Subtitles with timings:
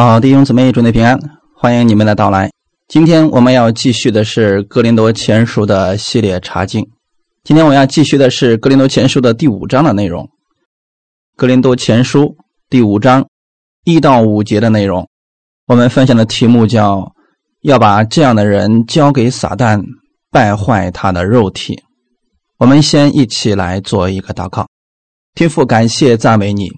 [0.00, 1.18] 好，弟兄姊妹，祝你平安，
[1.56, 2.52] 欢迎你们的到来。
[2.86, 6.88] 今天我们要继续的是《格林多前书》的系列查经。
[7.42, 10.22] 今天我要继续的是《格林多前书》的第五章的内容，
[11.34, 12.20] 《格林多前书》
[12.70, 13.26] 第五章
[13.82, 15.08] 一到五节的内容。
[15.66, 17.12] 我们分享的题目叫
[17.62, 19.82] “要把这样的人交给撒旦，
[20.30, 21.82] 败坏他的肉体”。
[22.58, 24.68] 我们先一起来做一个祷告。
[25.34, 26.68] 天父，感谢赞美你，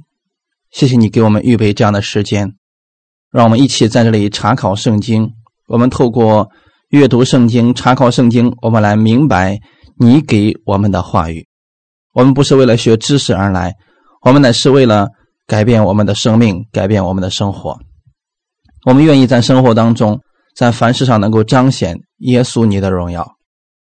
[0.70, 2.54] 谢谢你给我们预备这样的时间。
[3.30, 5.30] 让我们一起在这里查考圣经。
[5.68, 6.48] 我们透过
[6.88, 9.60] 阅读圣经、查考圣经，我们来明白
[9.96, 11.46] 你给我们的话语。
[12.12, 13.72] 我们不是为了学知识而来，
[14.22, 15.08] 我们乃是为了
[15.46, 17.78] 改变我们的生命，改变我们的生活。
[18.84, 20.18] 我们愿意在生活当中，
[20.56, 23.24] 在凡事上能够彰显耶稣你的荣耀。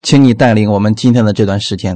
[0.01, 1.95] 请你带领我们今天的这段时间，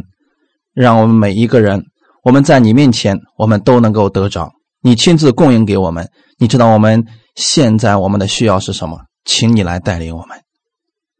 [0.76, 1.82] 让我们每一个人，
[2.24, 4.52] 我们在你面前，我们都能够得着
[4.84, 6.08] 你亲自供应给我们。
[6.38, 7.04] 你知道我们。
[7.40, 9.06] 现在我们的需要是什么？
[9.24, 10.42] 请你来带领我们，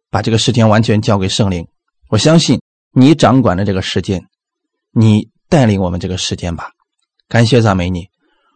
[0.10, 1.66] 把这个时间完全交给圣灵。
[2.10, 2.60] 我相信
[2.92, 4.28] 你掌管着这个时间，
[4.92, 6.72] 你带领我们这个时间吧。
[7.30, 8.10] 感谢赞美你，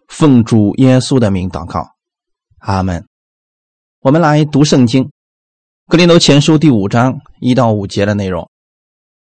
[0.10, 1.88] 奉主耶稣的名祷告，
[2.60, 3.06] 阿门。
[4.02, 5.06] 我们来读圣经，
[5.88, 8.50] 《格林多前书》第五章一到五节的内容。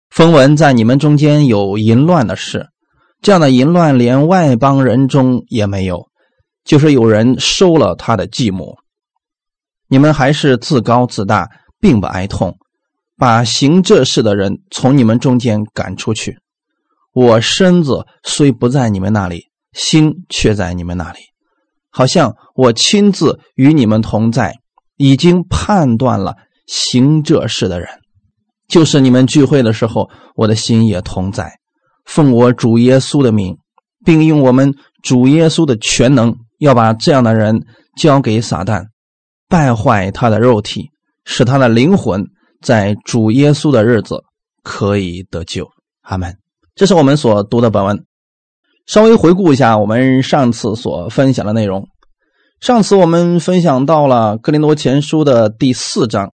[0.08, 2.70] 风闻在你们中间有淫乱的事，
[3.20, 6.08] 这样的淫乱连外邦人中也没有。
[6.64, 8.76] 就是有人收了他的继母，
[9.88, 11.48] 你们还是自高自大，
[11.80, 12.56] 并不哀痛，
[13.16, 16.38] 把行这事的人从你们中间赶出去。
[17.12, 21.18] 我身子虽不在你们那里，心却在你们那里，
[21.90, 24.54] 好像我亲自与你们同在，
[24.96, 27.88] 已经判断了行这事的人，
[28.68, 31.58] 就是你们聚会的时候，我的心也同在。
[32.04, 33.58] 奉我主耶稣的名，
[34.04, 36.36] 并用我们主耶稣的全能。
[36.62, 37.60] 要把这样的人
[37.96, 38.84] 交给撒旦，
[39.48, 40.88] 败坏他的肉体，
[41.24, 42.24] 使他的灵魂
[42.60, 44.22] 在主耶稣的日子
[44.62, 45.68] 可以得救。
[46.02, 46.32] 阿门。
[46.76, 48.04] 这是我们所读的本文。
[48.86, 51.84] 稍微回顾一下我们上次所分享的内容。
[52.60, 56.32] 上次我们分享到了《哥林多前书》的第四章，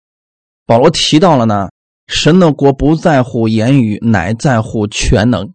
[0.66, 1.68] 保罗提到了呢，
[2.06, 5.52] 神的国不在乎言语，乃在乎全能，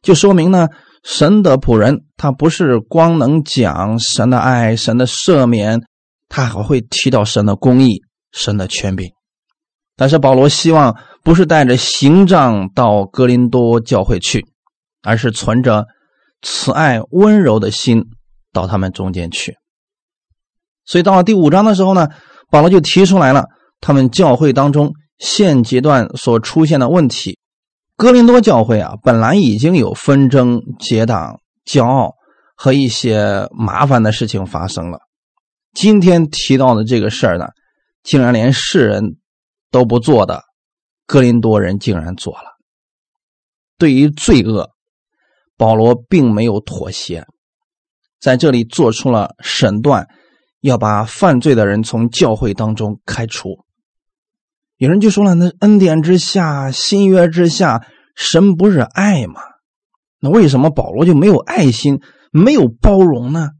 [0.00, 0.68] 就说明呢。
[1.02, 5.82] 神的仆人，他不是光能讲神的爱、神的赦免，
[6.28, 9.10] 他还会提到神的公义、神的权柄。
[9.96, 14.46] 但是保罗希望不是带着行杖到哥林多教会去，
[15.02, 15.86] 而是存着
[16.40, 18.04] 慈爱、温柔的心
[18.52, 19.56] 到他们中间去。
[20.84, 22.08] 所以到了第五章的时候呢，
[22.50, 23.44] 保罗就提出来了
[23.80, 27.38] 他们教会当中现阶段所出现的问题。
[27.96, 32.14] 哥林多教会啊，本来已经有纷争、结党、骄傲
[32.56, 34.98] 和一些麻烦的事情发生了。
[35.72, 37.48] 今天提到的这个事儿呢，
[38.02, 39.16] 竟然连世人
[39.70, 40.42] 都不做的，
[41.06, 42.58] 哥林多人竟然做了。
[43.78, 44.70] 对于罪恶，
[45.56, 47.24] 保罗并没有妥协，
[48.20, 50.06] 在这里做出了审断，
[50.60, 53.64] 要把犯罪的人从教会当中开除。
[54.82, 59.40] 有人就说了：“那恩典之下，新约之下，神不是爱吗？
[60.18, 62.00] 那为什么保罗就没有爱心，
[62.32, 63.50] 没有包容呢？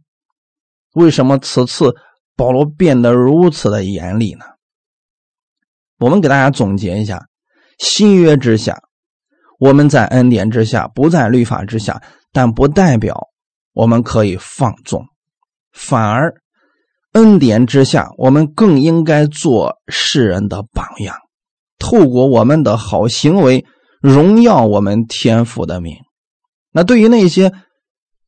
[0.94, 1.94] 为什么此次
[2.34, 4.44] 保罗变得如此的严厉呢？”
[6.00, 7.28] 我们给大家总结一下：
[7.78, 8.82] 新约之下，
[9.60, 13.28] 我们在恩典之下，不在律法之下，但不代表
[13.74, 15.06] 我们可以放纵，
[15.70, 16.41] 反而。
[17.12, 21.16] 恩典之下，我们更应该做世人的榜样，
[21.78, 23.66] 透过我们的好行为
[24.00, 25.94] 荣耀我们天父的名。
[26.72, 27.52] 那对于那些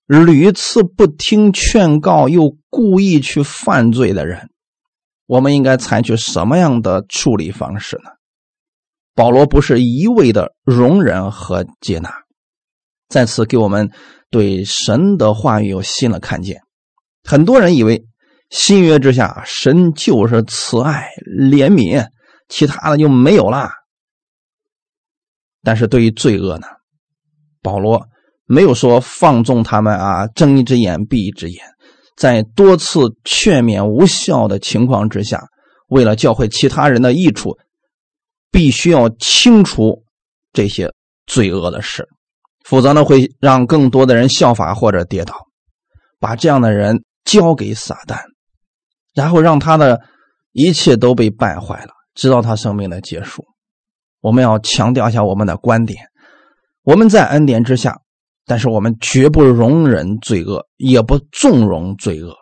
[0.07, 4.51] 屡次不听劝告又故意去犯罪的人，
[5.27, 8.11] 我们应该采取什么样的处理方式呢？
[9.15, 12.13] 保罗不是一味的容忍和接纳，
[13.09, 13.91] 再次给我们
[14.31, 16.61] 对神的话语有新的看见。
[17.23, 18.05] 很多人以为。
[18.55, 22.07] 新约之下，神就是慈爱怜悯，
[22.49, 23.69] 其他的就没有了。
[25.65, 26.69] 但是对于罪恶呢，
[27.63, 28.07] 保罗
[28.47, 31.65] 没有说放纵他们啊，睁一只眼闭一只眼，
[32.17, 35.49] 在多次劝勉无效的情况之下，
[35.89, 37.59] 为了教会其他人的益处，
[38.53, 40.05] 必须要清除
[40.53, 40.93] 这些
[41.27, 42.07] 罪恶的事，
[42.65, 45.35] 否则呢会让更多的人效法或者跌倒，
[46.21, 48.33] 把这样的人交给撒旦。
[49.15, 50.01] 然后让他的
[50.53, 53.45] 一切都被败坏了，直到他生命的结束。
[54.21, 56.07] 我们要强调一下我们的观点：
[56.83, 57.99] 我们在恩典之下，
[58.47, 62.35] 但是我们绝不容忍罪恶，也不纵容罪恶。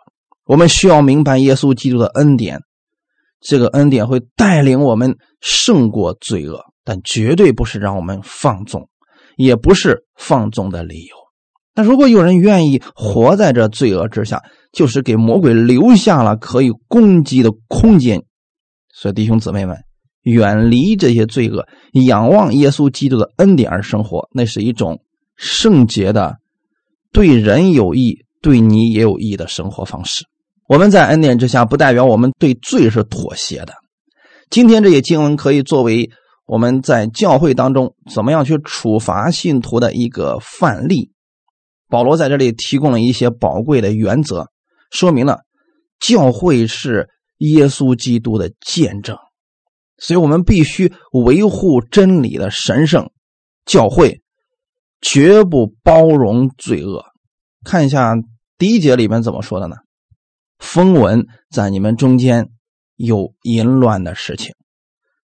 [0.45, 2.59] 我们需要明白耶稣基督的恩典，
[3.39, 8.89] 这个恩典会带领我们胜过罪恶，但绝对不是让我们放纵，
[9.35, 11.15] 也不是放纵的理由。
[11.75, 14.41] 那如果有人愿意活在这罪恶之下，
[14.73, 18.21] 就是给魔鬼留下了可以攻击的空间。
[18.93, 19.77] 所以弟兄姊妹们，
[20.23, 25.01] 远离这些罪恶，仰望耶稣基督的恩典而生活，那是一种
[25.37, 26.37] 圣洁的、
[27.11, 30.25] 对人有益、对你也有益的生活方式。
[30.67, 33.73] 我们在恩典之下，不代表我们对罪是妥协的。
[34.49, 36.09] 今天这些经文可以作为
[36.45, 41.11] 我们在教会当中怎么样去处罚信徒的一个范例。
[41.89, 44.47] 保罗在这里提供了一些宝贵的原则，
[44.93, 45.41] 说明了
[45.99, 47.09] 教会是
[47.39, 49.17] 耶稣基督的见证，
[49.97, 53.09] 所以我们必须维护真理的神圣。
[53.65, 54.21] 教会
[54.99, 57.05] 绝不包容罪恶。
[57.63, 58.13] 看一下
[58.57, 59.77] 第一节里面怎么说的呢？
[60.59, 62.49] 风闻在你们中间
[62.97, 64.53] 有淫乱的事情，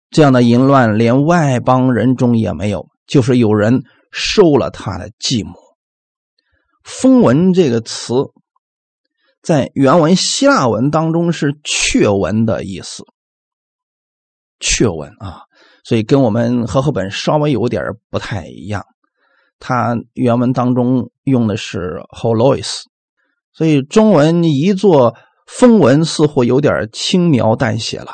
[0.08, 5.52] 这样的淫乱连外邦人中也没有，就是有人收了他的继母。
[6.82, 8.14] 风闻这个词，
[9.42, 13.04] 在原文希腊文当中是阙文的意思。
[14.58, 15.42] 阙文啊，
[15.84, 18.84] 所以跟我们和合本稍微有点不太一样。
[19.58, 22.82] 它原文当中用的是 holois，
[23.52, 25.16] 所以中文一作
[25.46, 28.12] 风文似乎有点轻描淡写了。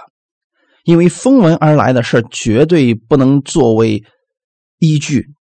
[0.84, 4.04] 因为风闻而来的事绝对不能作为
[4.78, 5.35] 依据。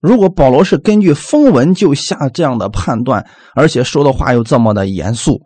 [0.00, 5.42] 如果保罗是根据风闻就下这样的判断，而且说的话又这么的严肃，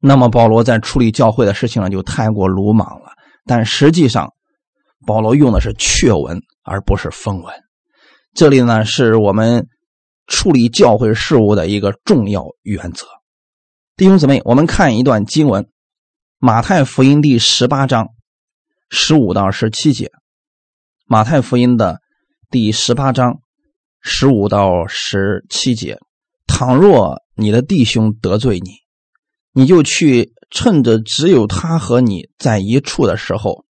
[0.00, 3.12] 那么保罗在处理教会的事情上就太过鲁莽了。
[3.46, 4.34] 但实际上，
[5.06, 7.54] 保罗用的是确闻，而不是风闻。
[8.34, 9.66] 这里呢，是我们
[10.26, 13.06] 处理教会事务的一个重要原则。
[13.96, 15.66] 弟兄姊妹，我们看一段经文：
[16.38, 18.08] 马太福音第十八章
[18.90, 20.12] 十五到十七节。
[21.06, 22.02] 马太福音的。
[22.50, 23.42] 第十八章
[24.00, 25.98] 十五到十七节：
[26.46, 28.70] 倘若你的弟兄得罪你，
[29.52, 33.66] 你就去趁着只有他和你在一处的时候，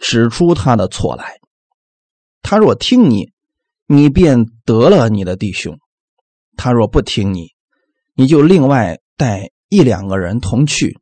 [0.00, 1.40] 指出他的错来。
[2.40, 3.32] 他若听你，
[3.86, 5.74] 你便得了你的弟兄；
[6.56, 7.50] 他若不听你，
[8.14, 10.98] 你就另外带一两个人同去，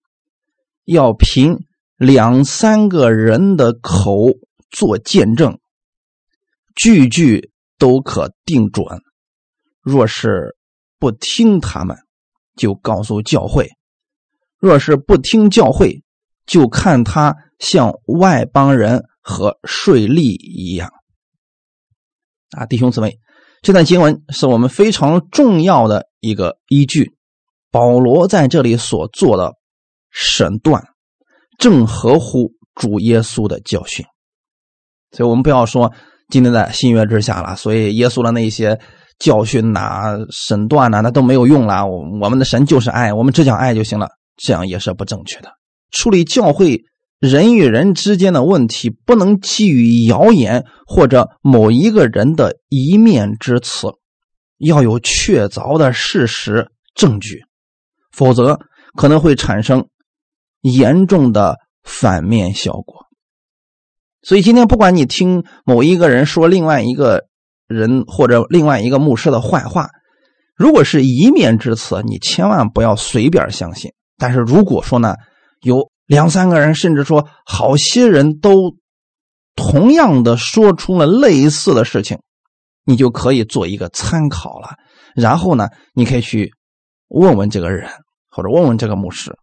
[0.84, 1.60] 要凭
[1.96, 4.31] 两三个人的口
[4.69, 5.60] 做见证。
[6.75, 8.87] 句句都可定准。
[9.81, 10.56] 若是
[10.99, 11.97] 不听他们，
[12.56, 13.67] 就告诉教会；
[14.59, 16.03] 若是不听教会，
[16.47, 20.91] 就看他像外邦人和税吏一样。
[22.53, 23.19] 啊，弟兄姊妹，
[23.61, 27.15] 这段经文是我们非常重要的一个依据。
[27.70, 29.53] 保罗在这里所做的
[30.11, 30.82] 审断，
[31.59, 34.06] 正合乎主耶稣的教训。
[35.11, 35.93] 所以，我们不要说。
[36.34, 38.76] 今天在新约之下了，所以耶稣的那些
[39.20, 41.86] 教训呐、审断呐，那都没有用了。
[41.86, 45.52] 我我们的神就是爱，我们只讲爱就行了，这样也是不正确的。
[45.92, 46.82] 处理教会
[47.20, 53.86] 人与人之间的问题，不能基于谣言或者某一个人的一面之词，
[54.58, 57.44] 要有确凿的事实证据，
[58.10, 58.58] 否则
[58.96, 59.86] 可能会产生
[60.62, 63.04] 严重的反面效果。
[64.24, 67.24] 所以今天，不管你听某一个人说另外一个
[67.69, 69.90] 人或者另外一个牧师的坏话，
[70.56, 73.93] 如果是一面之词，你千万不要随便相信。
[74.16, 75.14] 但是如果说呢，
[75.60, 78.74] 有两三个人，甚至说好些人都
[79.54, 82.19] 同样的说出了类似的事情，
[82.86, 84.70] 你就可以做一个参考了。
[85.14, 86.50] 然后呢，你可以去
[87.08, 87.90] 问问这个人，
[88.31, 89.36] 或者问问这个牧师，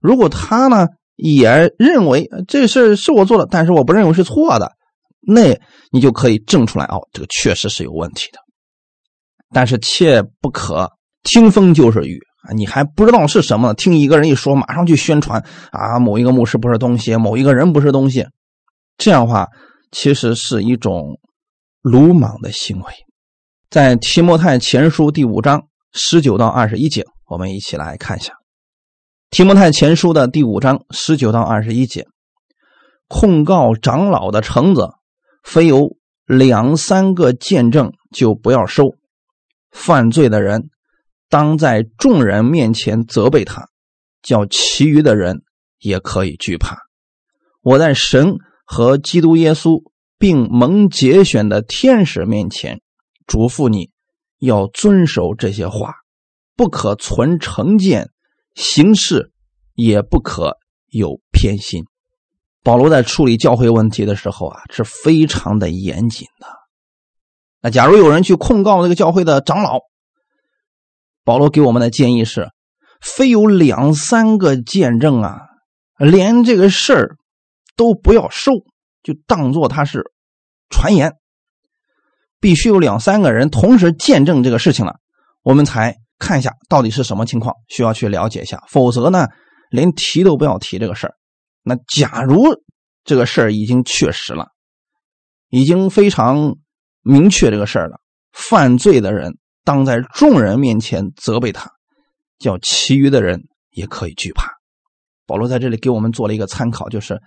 [0.00, 0.86] 如果他呢？
[1.18, 4.72] 也认为这事是我做的，但是我不认为是错的，
[5.20, 5.60] 那
[5.90, 8.38] 你就可以证出来哦，这个确实是有问题的。
[9.50, 10.92] 但是切不可
[11.24, 12.54] 听风就是雨啊！
[12.54, 18.24] 你还不知道是什么，听一个人一说，马上去宣传啊，某一个牧师不是东西，某一个人不是东西，
[18.96, 19.48] 这样的话
[19.90, 21.18] 其实是一种
[21.82, 22.92] 鲁莽的行为。
[23.70, 28.37] 在提摩太前书第五章十九到二十一节，我们一起来看一下。
[29.30, 32.06] 提摩太前书的第五章十九到二十一节，
[33.08, 34.94] 控告长老的橙子，
[35.42, 38.94] 非有两三个见证就不要收。
[39.70, 40.70] 犯罪的人，
[41.28, 43.68] 当在众人面前责备他，
[44.22, 45.42] 叫其余的人
[45.78, 46.78] 也可以惧怕。
[47.60, 49.82] 我在神和基督耶稣
[50.18, 52.80] 并蒙节选的天使面前，
[53.26, 53.90] 嘱咐你
[54.38, 55.96] 要遵守这些话，
[56.56, 58.10] 不可存成见。
[58.58, 59.30] 行事
[59.74, 60.56] 也不可
[60.88, 61.84] 有偏心。
[62.64, 66.48] 保罗在处理教会问题的时候啊，是非常的严谨的。
[67.62, 69.78] 那假如有人去控告这个教会的长老，
[71.22, 72.48] 保罗给我们的建议是：
[73.00, 75.38] 非有两三个见证啊，
[75.96, 77.16] 连这个事儿
[77.76, 78.50] 都不要受，
[79.04, 80.10] 就当做他是
[80.68, 81.14] 传言。
[82.40, 84.96] 必须有两三个人同时见证这个事情了，
[85.42, 88.62] 我们才看一下到底是什么情况，需要去了解一下。
[88.68, 89.26] 否则呢，
[89.70, 91.14] 连提都不要提这个事儿。
[91.62, 92.44] 那假如
[93.04, 94.48] 这个事儿已经确实了，
[95.48, 96.56] 已经非常
[97.02, 98.00] 明确这个事儿了，
[98.32, 101.70] 犯罪的人当在众人面前责备他，
[102.38, 104.52] 叫其余的人也可以惧怕。
[105.26, 107.20] 保罗在这里给我们做了一个参考，就是。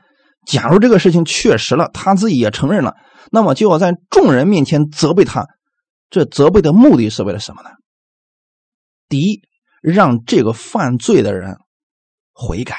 [0.48, 2.96] 假如这个事情确实了，他自己也承认了，
[3.32, 5.46] 那么就要在众人面前责备他。
[6.10, 7.70] 这责备的目的是为了什么呢？
[9.12, 9.42] 第一，
[9.84, 11.58] 让这个犯罪的人
[12.34, 12.76] 悔改，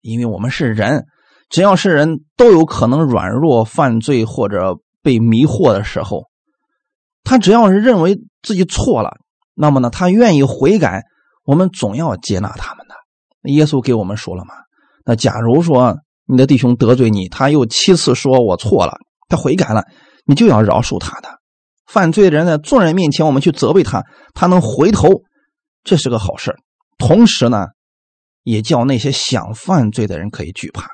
[0.00, 1.04] 因为我们是人，
[1.50, 6.30] 只要是人都有可能软弱犯罪或者被迷惑的时候。
[7.24, 9.16] 他只要是认为自己错了，
[9.54, 11.02] 那么呢，他愿意悔改，
[11.44, 12.94] 我们总要接纳他们的。
[13.50, 14.54] 耶稣给我们说了嘛？
[15.04, 15.98] 那假如说。
[16.24, 18.96] 你的弟兄得罪你，他又七次说我错了，
[19.28, 19.82] 他悔改了，
[20.24, 21.28] 你就要饶恕他的。
[21.84, 25.08] 犯罪的人在众人面前，我们去责备他，他能回头，
[25.84, 26.56] 这是个好事
[26.98, 27.66] 同时呢，
[28.42, 30.88] 也叫那些想犯罪的人可以惧怕，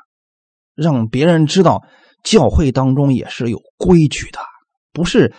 [0.75, 1.83] 让别人知道
[2.23, 4.41] 教会当中也是有规矩的，
[4.93, 5.35] 不是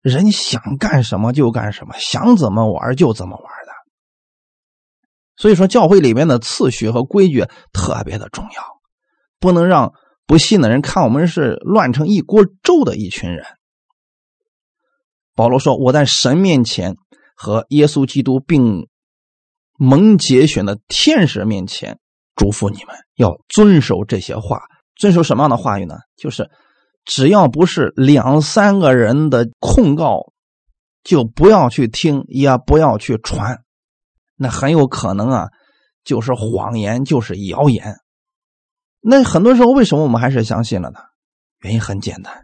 [0.00, 3.72] 人想干什么就干什么，想怎么玩就怎么玩的。
[5.36, 8.74] 所以说，教会里面的次序和规矩特别的重要。
[9.40, 9.92] 不能让
[10.26, 13.44] 不信的人看我们是乱成一锅粥的一群人。
[15.34, 16.94] 保罗说：“我在神面前
[17.36, 18.88] 和耶稣基督并
[19.76, 21.98] 蒙节选的天使面前
[22.36, 24.62] 嘱咐你们，要遵守这些话。
[24.96, 25.96] 遵守什么样的话语呢？
[26.16, 26.48] 就是
[27.04, 30.32] 只要不是两三个人的控告，
[31.02, 33.62] 就不要去听，也不要去传。
[34.36, 35.48] 那很有可能啊，
[36.04, 37.96] 就是谎言，就是谣言。”
[39.06, 40.98] 那很多时候，为什么我们还是相信了呢？
[41.60, 42.43] 原因很简单，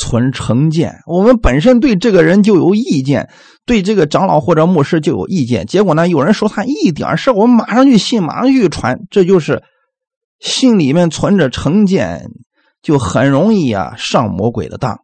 [0.00, 0.94] 存成见。
[1.06, 3.28] 我们本身对这个人就有意见，
[3.66, 5.66] 对这个长老或者牧师就有意见。
[5.66, 9.62] 结果呢，有人说他一点事我们马上去信，马上去传，这就是
[10.38, 12.30] 心里面存着成见，
[12.80, 15.00] 就很容易啊上魔鬼的当。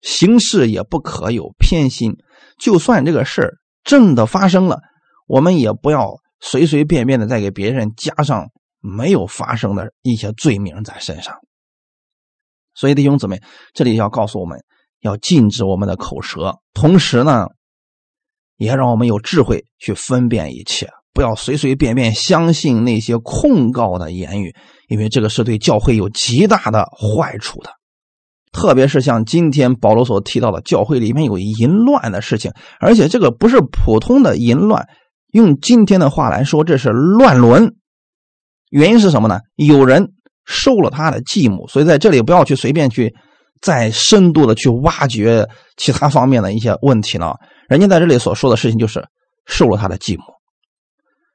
[0.00, 2.14] 行事也不可有偏心，
[2.58, 4.80] 就算这个事真的发生了，
[5.26, 8.48] 我们也不要随随便便的再给别人加上。
[8.80, 11.34] 没有发生的一些罪名在身上，
[12.78, 13.40] 所以弟兄姊妹，
[13.74, 14.62] 这里要告诉我们
[15.00, 17.48] 要禁止我们的口舌，同时呢，
[18.56, 24.54] 也让我们有智慧去分辨一切，不要随随便便相信那些控告的言语，
[24.86, 27.72] 因为这个是对教会有极大的坏处的。
[28.52, 34.86] 特别是像今天保罗所提到的，教会里面有淫乱的事情，而且这个不是普通的淫乱，
[35.32, 37.74] 用今天的话来说，这是乱伦。
[38.70, 39.40] 原因是什么呢？
[39.56, 40.12] 有人
[40.48, 43.14] 收了他的继母，所以在这里不要去随便去
[43.60, 47.36] 再深度的去挖掘其他方面的一些问题了。
[47.68, 49.06] 人家在这里所说的事情就是
[49.46, 50.24] 收了他的继母，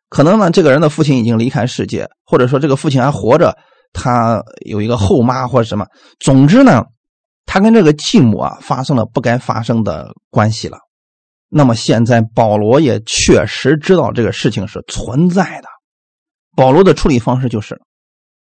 [0.09, 3.55] 可能呢这个人的父亲已经离开世界，或者说这个父亲还活着，
[3.93, 5.85] 他有一个后妈或者什么。
[6.19, 6.83] 总之呢，
[7.45, 10.79] 他跟这个继母啊发生了不该发生的关系了。
[11.49, 15.67] 那么现在保罗也确实知道这个事情是存在的。
[16.55, 17.79] 保罗的处理方式就是，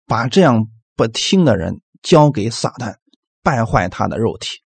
[0.08, 2.96] 把这样不听的人交给撒旦，
[3.44, 4.60] 败坏他的肉体。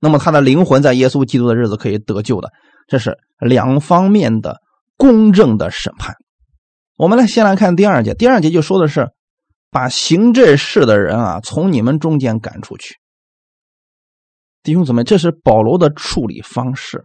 [0.00, 2.50] 那么他的灵魂在耶稣基督的日子可以得救的。
[2.88, 4.60] 这是两方面的
[4.96, 6.16] 公正的审判。
[6.96, 9.10] 我们来先来看第二节，第二节就说的是，
[9.70, 12.96] 把行这事的人啊从你们中间赶出去。
[14.62, 17.04] 弟兄姊妹，这是保罗的处理方式。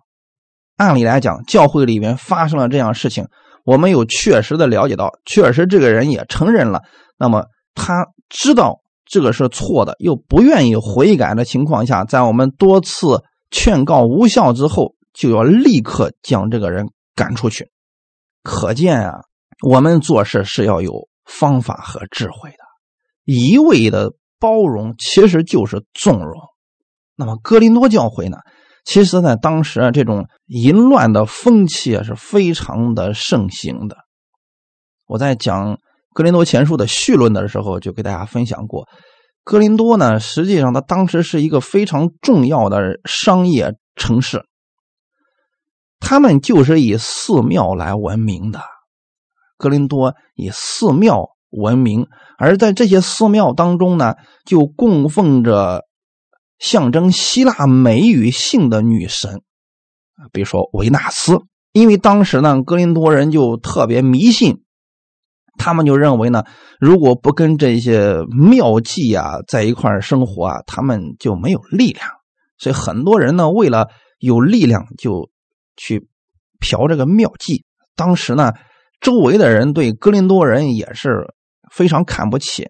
[0.75, 3.27] 按理来讲，教会里面发生了这样事情。
[3.63, 6.83] 我们有确实的了解到，确实这个人也承认了。
[7.17, 17.71] 那么他知道这个是错的，又不愿意悔改的情况下，在我们多次劝告无效之后，就要立刻将这个人赶出去。
[18.43, 19.21] 可见啊，
[19.65, 22.57] 我们做事是要有方法和智慧的。
[23.25, 26.33] 一味的包容其实就是纵容。
[27.15, 28.37] 那么哥林多教会呢？
[28.85, 33.97] 其实，在当时啊，这种淫乱的风气啊是非常的盛行的。
[35.07, 35.75] 我在讲
[36.17, 38.87] 《格林多前书》的序论的时候，就给大家分享过，
[39.43, 44.43] 格林多呢，实际上它当时是一个非常重要的商业城市，
[45.99, 48.61] 他们就是以寺庙来闻名的。
[49.59, 52.07] 格林多以寺庙闻名，
[52.39, 55.83] 而在这些寺庙当中呢，就供奉着
[56.57, 59.43] 象征希腊美与性的女神，
[60.31, 61.37] 比如说维纳斯。
[61.73, 64.63] 因为当时呢，格林多人就特别迷信，
[65.57, 66.43] 他们就认为呢，
[66.79, 72.07] 如果不跟这些庙妓啊在一块生活啊，他们就没有力量。
[72.57, 75.29] 所以很多人呢，为了有力量，就
[75.75, 76.07] 去
[76.59, 77.63] 嫖这个庙妓。
[77.95, 78.53] 当时呢，
[78.99, 81.33] 周围的人对哥林多人也是
[81.71, 82.69] 非常看不起，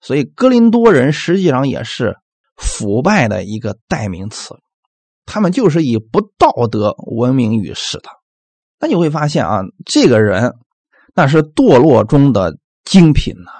[0.00, 2.16] 所以哥林多人实际上也是
[2.56, 4.54] 腐败的一个代名词，
[5.24, 8.08] 他们就是以不道德闻名于世的。
[8.78, 10.52] 那你会发现啊，这个人
[11.14, 13.50] 那是堕落中的精品呐，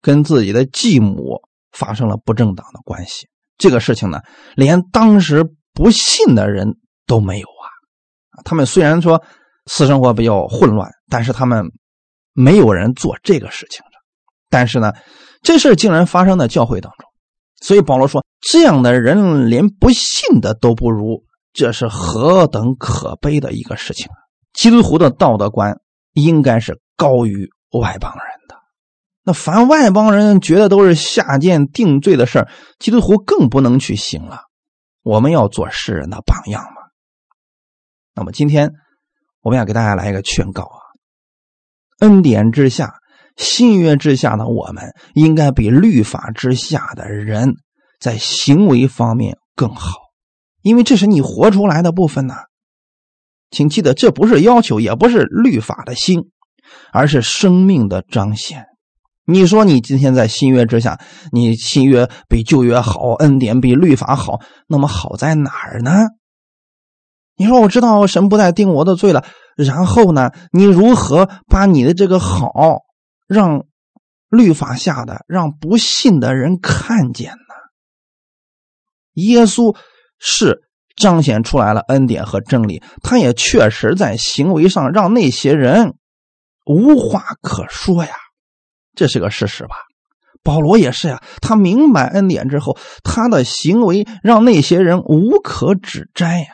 [0.00, 1.40] 跟自己的继母
[1.72, 3.28] 发生了不正当的关系。
[3.58, 4.20] 这个事情呢，
[4.54, 7.66] 连当时不信的人都没有啊。
[8.44, 9.22] 他们虽然说
[9.66, 11.64] 私生活比较混乱，但是他们
[12.32, 13.98] 没有人做这个事情的。
[14.48, 14.92] 但是呢，
[15.42, 17.08] 这事竟然发生在教会当中，
[17.60, 21.24] 所以保罗说，这样的人连不信的都不如。
[21.52, 24.18] 这是何等可悲的一个事情啊！
[24.52, 25.80] 基督徒的道德观
[26.14, 28.56] 应该是高于外邦人的。
[29.22, 34.42] 那凡外邦人觉得都是下贱定罪的事儿，基督徒更不能去行了。
[35.02, 36.82] 我们要做世人的榜样嘛。
[38.14, 38.72] 那么今天
[39.42, 40.78] 我们要给大家来一个劝告啊：
[42.00, 42.94] 恩典之下、
[43.36, 47.54] 新约之下的我们，应该比律法之下的人
[47.98, 49.98] 在行为方面更好。
[50.62, 52.34] 因为这是你活出来的部分呢，
[53.54, 56.30] 请记得，这不是要求，也不是律法的心，
[56.92, 58.66] 而是生命的彰显。
[59.24, 61.00] 你说你今天在新约之下，
[61.32, 66.08] 你新约比旧约好，恩典比律法好，那么好在哪儿呢？
[67.36, 69.24] 你说我知道神不再定我的罪了，
[69.56, 72.82] 然后呢，你如何把你的这个好
[73.26, 73.64] 让
[74.28, 77.54] 律法下的、让不信的人看见呢？
[79.14, 79.74] 耶稣。
[80.26, 80.62] 是
[80.96, 85.94] 彰显出来了恩典和真理，他也确实在行为上让那些人
[86.66, 88.14] 无话可说呀，
[88.94, 89.76] 这是个事实吧？
[90.42, 96.48] 保罗也是呀，他明白恩典之后，他的行为让那些人无可指摘呀。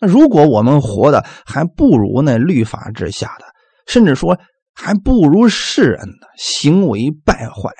[0.00, 3.46] 那如果我们活的还不如那律法之下的，
[3.86, 4.38] 甚至说
[4.74, 7.70] 还不如世人的行为败坏。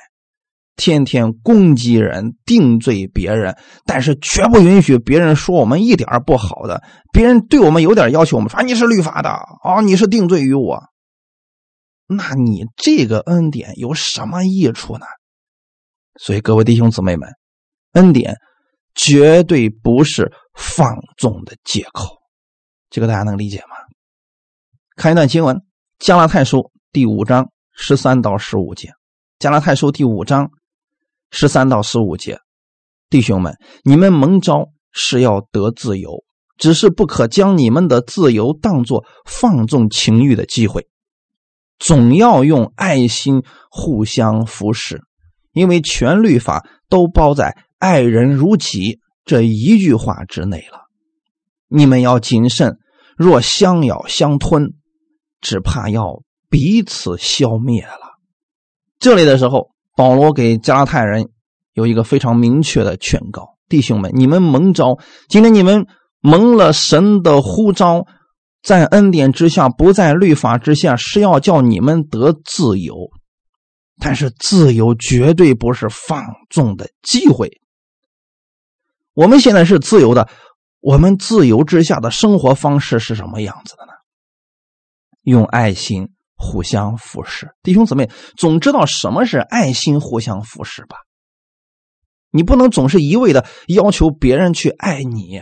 [0.77, 6.83] 天天攻击人、定罪别人，但是绝不允许别人说我们一点不好的。
[7.11, 10.83] 别人对我们有点要求，我们说你是律法的啊，你是定罪于我。
[12.07, 15.05] 那你这个恩典有什么益处呢？
[16.21, 17.27] 所以各位弟兄姊妹们，
[17.93, 18.35] 恩典
[18.93, 22.17] 绝对不是放纵的借口。
[22.91, 23.75] 这个大家能理解吗？
[24.95, 25.55] 看一段经文，
[25.97, 26.59] 《加拉太书》
[26.91, 28.89] 第五章十三到十五节，
[29.39, 30.51] 《加拉太书》第五章。
[31.29, 32.39] 十三到十五节，
[33.09, 36.23] 弟兄们，你们蒙召是要得自由，
[36.57, 40.87] 只是不可将你们的自由当作放纵情欲的机会，
[41.79, 45.01] 总要用爱心互相服侍，
[45.51, 50.87] 因为全律法都包在“爱人如己”这一句话之内了。
[51.67, 52.77] 你们要谨慎，
[53.17, 54.73] 若相咬相吞，
[55.41, 58.17] 只怕要彼此消灭了。
[58.97, 59.71] 这里的时候。
[59.97, 61.31] 保罗给加拉太人
[61.73, 65.87] 有一个非常明确的劝告：弟兄们，你们蒙召，今天你们
[66.21, 68.05] 蒙了神的呼召，
[68.61, 73.09] 在恩典之下，不在律法之下，是要叫你们得自由。
[73.99, 77.59] 但是自由绝对不是放纵的机会。
[79.15, 80.29] 我们现在是自由的，
[80.79, 83.93] 我们自由之下的生活方式是什么样子的呢？
[85.23, 86.09] 用爱心。
[86.37, 90.97] 互相扶持，弟兄姊妹总知道什么是爱心互相扶持吧？
[92.29, 95.41] 你不能总是一味的要求别人去爱你，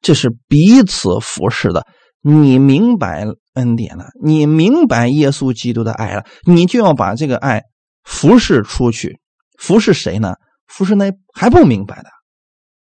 [0.00, 1.86] 这是彼此服侍的。
[2.22, 7.62] 你明白恩典了，你明白耶稣基督的爱了，你就要把这个爱
[8.02, 9.20] 服侍出去。
[9.58, 10.34] 服侍谁呢？
[10.66, 12.08] 服侍那还不明白的。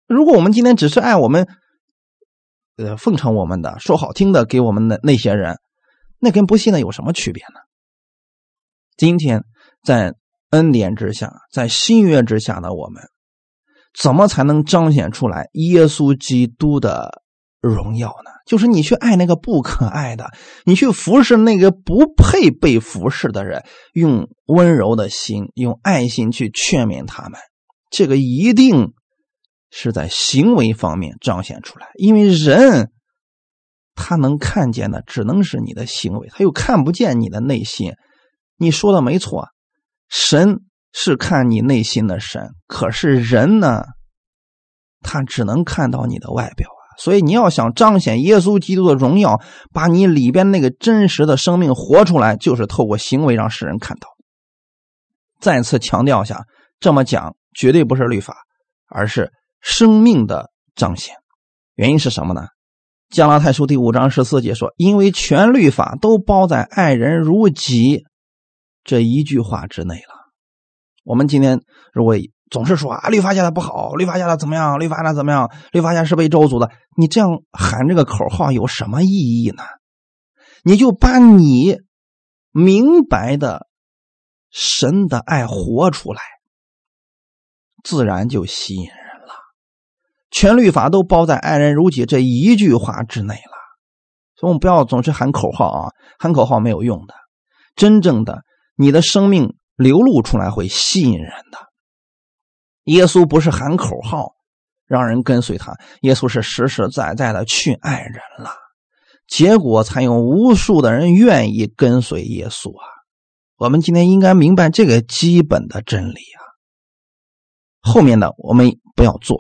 [0.07, 1.49] 如果我们今天只是爱我们，
[2.77, 5.59] 呃，奉承我们的，说好听的给我们的那些人。
[6.25, 7.61] 那跟不信的有什么区别呢？
[8.97, 9.45] 今天
[9.85, 10.15] 在
[10.51, 13.03] 恩典之下，在新约之下的我们，
[13.93, 17.23] 怎么才能彰显出来耶稣基督的
[17.61, 18.31] 荣耀呢？
[18.47, 20.31] 就是你去爱那个不可爱的，
[20.65, 27.39] 你去服侍那个不配被服侍的人，用温柔的心，用爱心去劝勉他们。
[27.91, 28.95] 这个一定
[29.71, 32.93] 是在行为方面彰显出来，因为人。
[33.95, 37.93] 他能看见的只能是你的行为，他又看不见你的内心。
[38.57, 39.49] 你说的没错，
[40.09, 40.61] 神
[40.93, 43.85] 是看你内心的神，可是人呢，
[45.01, 46.85] 他只能看到你的外表啊。
[46.97, 49.41] 所以你要想彰显耶稣基督的荣耀，
[49.73, 54.09] 把你里边那个真实的生命活出来，就是透过行为让世人看到。
[55.41, 56.45] 再次强调一下，
[56.79, 58.37] 这么讲绝对不是律法，
[58.89, 61.17] 而是生命的彰显。
[61.75, 62.47] 原因是什么呢？
[63.11, 68.05] 加拉太书第五章十四节说：“因为全律法都包在‘爱人如己’
[68.83, 70.33] 这一句话之内了。”
[71.05, 71.61] 我们今天
[71.93, 72.17] 如果
[72.51, 74.81] 总是说啊，律法下的不好，律法下的怎么样？
[74.81, 75.51] 律法下怎么样？
[75.73, 76.71] 律法下是被咒诅的。
[76.97, 79.63] 你这样喊这个口号有什么意义呢？
[80.65, 81.79] 你就把你
[82.51, 83.69] 明白的
[84.51, 86.23] 神的爱活出来，
[87.85, 89.04] 自然就吸引人。
[90.35, 93.57] 全律法都包在“爱人如己”这一句话之内了，
[94.35, 97.15] 所以我们不要总是喊口号啊，喊口号没有用的。
[97.77, 98.43] 真正的，
[98.75, 101.59] 你的生命流露出来会吸引人的。
[102.87, 104.33] 耶稣不是喊口号
[104.87, 108.51] 让人跟随他，耶稣是实实在在的去爱人了，
[109.29, 112.85] 结果才有无数的人愿意跟随耶稣啊。
[113.57, 116.43] 我们今天应该明白这个基本的真理啊。
[117.81, 119.39] 后面的我们不要做。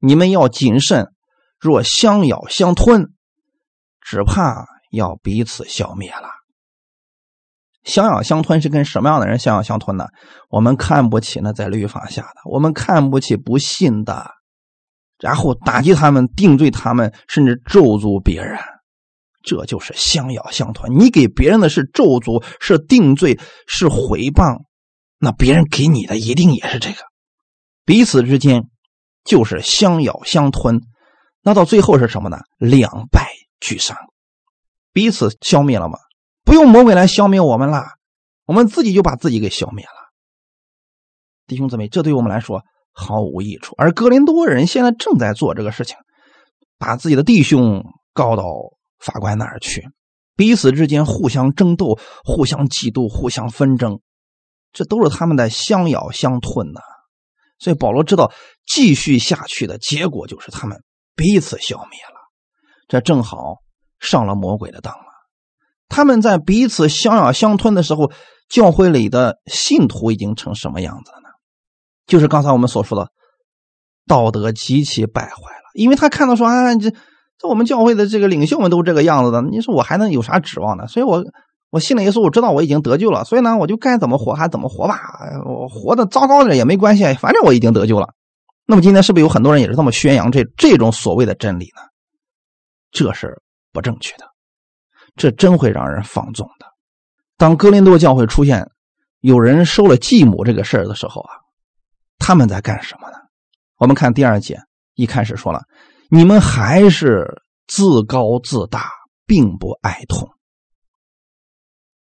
[0.00, 1.12] 你们要谨慎，
[1.58, 3.12] 若相咬相吞，
[4.00, 6.28] 只怕要彼此消灭了。
[7.84, 10.06] 相咬相吞是跟什么样的人相咬相吞呢？
[10.50, 14.30] 我们看不起那在律法下的，我们看不起不信的，
[15.18, 18.58] 然后打击他们，定罪他们，甚至咒诅别人，
[19.42, 20.98] 这就是相咬相吞。
[20.98, 24.64] 你给别人的是咒诅，是定罪，是毁谤，
[25.18, 26.98] 那别人给你的一定也是这个，
[27.84, 28.68] 彼此之间。
[29.28, 30.80] 就是相咬相吞，
[31.42, 32.38] 那到最后是什么呢？
[32.56, 33.28] 两败
[33.60, 33.96] 俱伤，
[34.94, 35.98] 彼此消灭了吗？
[36.44, 37.84] 不用魔鬼来消灭我们了，
[38.46, 39.90] 我们自己就把自己给消灭了。
[41.46, 42.62] 弟兄姊妹，这对我们来说
[42.92, 43.74] 毫无益处。
[43.76, 45.98] 而格林多人现在正在做这个事情，
[46.78, 48.44] 把自己的弟兄告到
[48.98, 49.90] 法官那儿去，
[50.36, 54.00] 彼此之间互相争斗、互相嫉妒、互相纷争，
[54.72, 56.80] 这都是他们的相咬相吞呐。
[57.58, 58.32] 所以保罗知道，
[58.66, 60.82] 继续下去的结果就是他们
[61.16, 62.20] 彼此消灭了。
[62.86, 63.56] 这正好
[63.98, 65.04] 上了魔鬼的当了。
[65.88, 68.12] 他们在彼此相咬相吞的时候，
[68.48, 71.28] 教会里的信徒已经成什么样子了呢？
[72.06, 73.10] 就是刚才我们所说的，
[74.06, 75.70] 道德极其败坏了。
[75.74, 76.90] 因为他看到说啊，这
[77.38, 80.86] 这我们教会的这个领袖们都这个样子的，你说我还能有啥指望呢？
[80.86, 81.24] 所以我。
[81.70, 85.00] 我信了耶稣，我知道我已经得救了，所以呢，我就该怎么活还怎么活吧。
[85.44, 88.14] 我活的糟糕点也没关系，反正我已经得救了。
[88.64, 91.82] 那么今天是不是有很多人也是这么宣扬这这种所谓的真理呢？
[92.90, 94.24] 这是不正确的，
[95.14, 96.66] 这真会让人放纵的。
[97.36, 98.70] 当哥林多教会出现
[99.20, 101.30] 有人收了继母这个事儿的时候啊，
[102.18, 103.16] 他们在干什么呢？
[103.76, 104.58] 我们看第二节，
[104.94, 105.62] 一开始说了，
[106.10, 108.90] 你们还是自高自大，
[109.26, 110.28] 并不爱痛。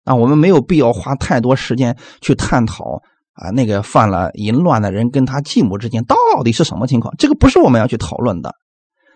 [0.03, 3.01] 啊，我们没有必要花太多时间去探讨
[3.33, 7.15] 啊，那个犯了淫乱的人跟他继母之间到底是什么情况？
[7.17, 8.53] 这个不是我们要去讨论的。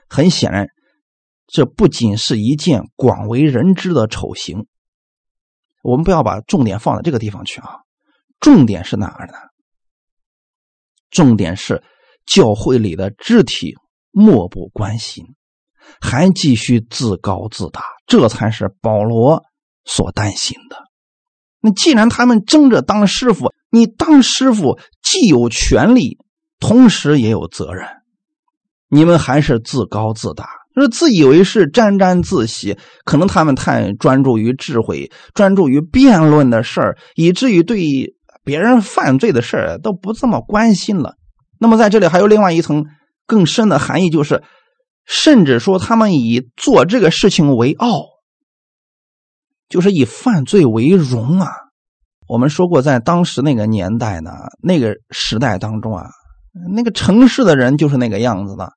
[0.09, 0.67] 很显然，
[1.47, 4.65] 这不仅是一件广为人知的丑行。
[5.83, 7.79] 我们不要把重点放在这个地方去啊，
[8.39, 9.33] 重点是哪儿呢？
[11.09, 11.83] 重点是
[12.25, 13.75] 教会里的肢体
[14.11, 15.25] 漠不关心，
[16.01, 19.43] 还继续自高自大，这才是保罗。
[19.87, 20.75] 所担心的，
[21.61, 26.17] 那既然他们争着当师傅，你当师傅既有权利，
[26.59, 27.87] 同时也有责任。
[28.89, 30.45] 你们还是自高自大，
[30.75, 32.77] 是自以为是，沾沾自喜。
[33.05, 41.15] 可能他们太专注于智慧，专注于辩论的事儿，以至于对别人犯罪的事儿都不这么关心了。
[41.59, 42.85] 那么在这里还有另外一层
[43.25, 44.43] 更深的含义，就是
[45.05, 48.16] 甚至说他们以做这个事情为傲。
[49.69, 51.51] 就是以犯罪为荣啊！
[52.27, 56.09] 我们说过，在当时那个年代呢，那个时代当中啊，
[56.73, 58.71] 那个城市的人就是那个样子的。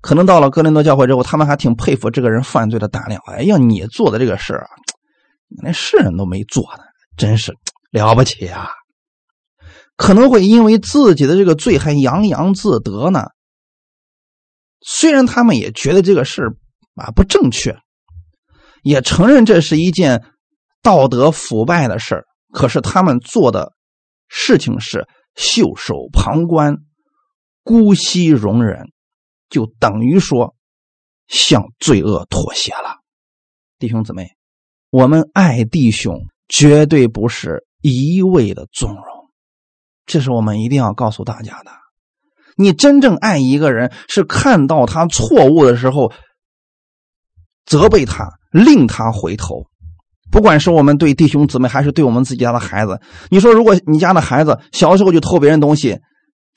[0.00, 3.22] 可能到了哥林多教会之后，他们还挺佩服这个人犯罪的胆量。
[3.26, 4.66] 哎呀，你做的这个事啊，
[5.62, 6.84] 连世人都没做呢，
[7.16, 7.54] 真是
[7.90, 8.68] 了不起啊！
[9.96, 13.28] 可能会因为自己的这个罪还洋洋自得呢。
[14.80, 16.42] 虽然他们也觉得这个事
[16.94, 17.78] 啊不正确。
[18.84, 20.22] 也承认这是一件
[20.82, 23.72] 道德腐败的事，可是他们做的
[24.28, 26.76] 事情是袖手旁观、
[27.62, 28.92] 姑息容忍，
[29.48, 30.54] 就等于说
[31.26, 32.98] 向罪恶妥协了。
[33.78, 34.28] 弟兄姊妹，
[34.90, 36.14] 我们爱弟兄
[36.48, 39.04] 绝对不是一味的纵容，
[40.04, 41.70] 这是我们一定要告诉大家的。
[42.56, 46.12] 你真正爱一个人，是看到他错误的时候，
[47.64, 49.66] 责备他，令他回头。
[50.30, 55.98] 不管是我们对弟兄姊妹，还是对我们自己家的孩子，你说，如果你家的孩子小时候就偷别人东西，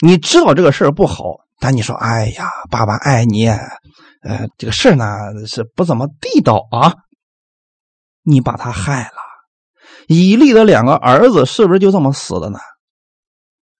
[0.05, 1.23] 你知道这个事儿不好，
[1.59, 5.05] 但你说，哎呀，爸爸爱你，呃，这个事儿呢
[5.47, 6.93] 是不怎么地道啊，
[8.23, 9.17] 你把他害了。
[10.07, 12.59] 以利的两个儿子是不是就这么死的呢？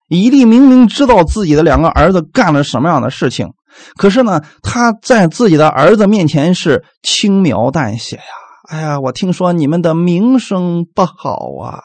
[0.09, 3.53] 以利明明知道自己的两个儿子干了什么样的事情，
[3.95, 8.23] 可是呢，他在自己的儿子面前是轻描淡写呀。
[8.69, 11.83] 哎呀，我听说你们的名声不好啊，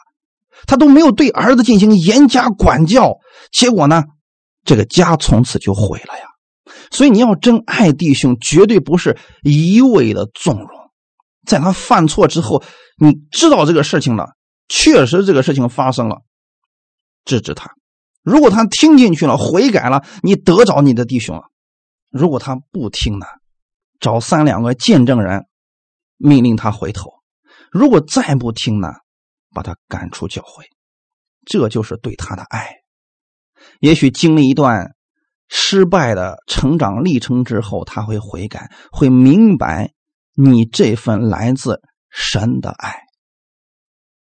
[0.66, 3.18] 他都没有对儿子进行严加管教，
[3.52, 4.04] 结果呢，
[4.64, 6.24] 这个家从此就毁了呀。
[6.90, 10.68] 所以你要真爱弟兄，绝对不是一味的纵容，
[11.46, 12.62] 在他犯错之后，
[12.98, 14.30] 你知道这个事情了，
[14.68, 16.18] 确实这个事情发生了，
[17.24, 17.70] 制止他。
[18.22, 21.42] 如果他听进去了，悔改了，你得着你的弟兄了；
[22.12, 23.26] 如果他不听呢，
[23.98, 25.46] 找三两个见证人，
[26.18, 27.10] 命令他回头；
[27.70, 28.92] 如果再不听呢，
[29.54, 30.64] 把他赶出教会。
[31.44, 32.82] 这就是对他的爱。
[33.80, 34.94] 也许经历一段
[35.48, 39.92] 失败的成长历程之后，他会悔改，会明白
[40.34, 43.01] 你这份来自神的爱。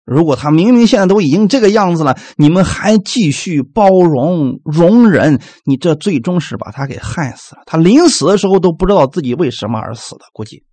[0.06, 7.64] 如果他明明现在都已经这个样子了，你们还继续包容容忍，你这最终是把他给害死了。
[7.66, 10.64] 他临死的时候都不知道自己为什么而死的，估计。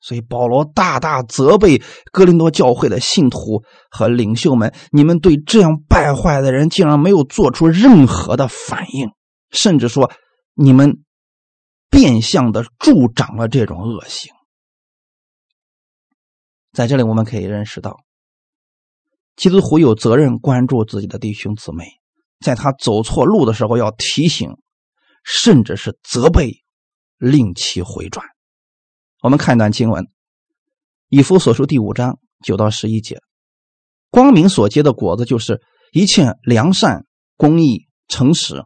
[0.00, 1.82] 所以保罗大大责备
[2.12, 9.08] 哥林多教会的信徒和领袖们：你们对这样败坏的人竟然没有做出任何的反应，
[9.50, 10.10] 甚至说
[10.54, 10.98] 你们
[11.90, 14.32] 变相的助长了这种恶行。
[16.76, 18.04] 在这里，我们可以认识到，
[19.34, 21.86] 基督徒有责任关注自己的弟兄姊妹，
[22.38, 24.50] 在他走错路的时候要提醒，
[25.24, 26.62] 甚至是责备，
[27.16, 28.26] 令其回转。
[29.22, 30.04] 我们看一段经文，
[31.08, 33.22] 《以弗所书》第五章九到十一节：
[34.10, 35.62] 光明所结的果子，就是
[35.92, 37.06] 一切良善、
[37.38, 38.64] 公义、诚实，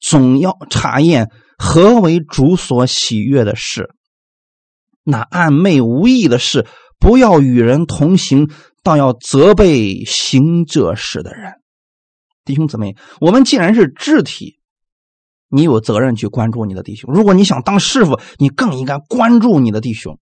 [0.00, 1.28] 总要查验
[1.58, 3.90] 何为主所喜悦的事。
[5.02, 6.68] 那暧昧无益的事。
[7.02, 8.48] 不要与人同行，
[8.84, 11.54] 倒要责备行这事的人。
[12.44, 14.60] 弟兄姊妹，我们既然是肢体，
[15.48, 17.12] 你有责任去关注你的弟兄。
[17.12, 20.16] 如果你想当师傅，你更应该关注你的弟兄。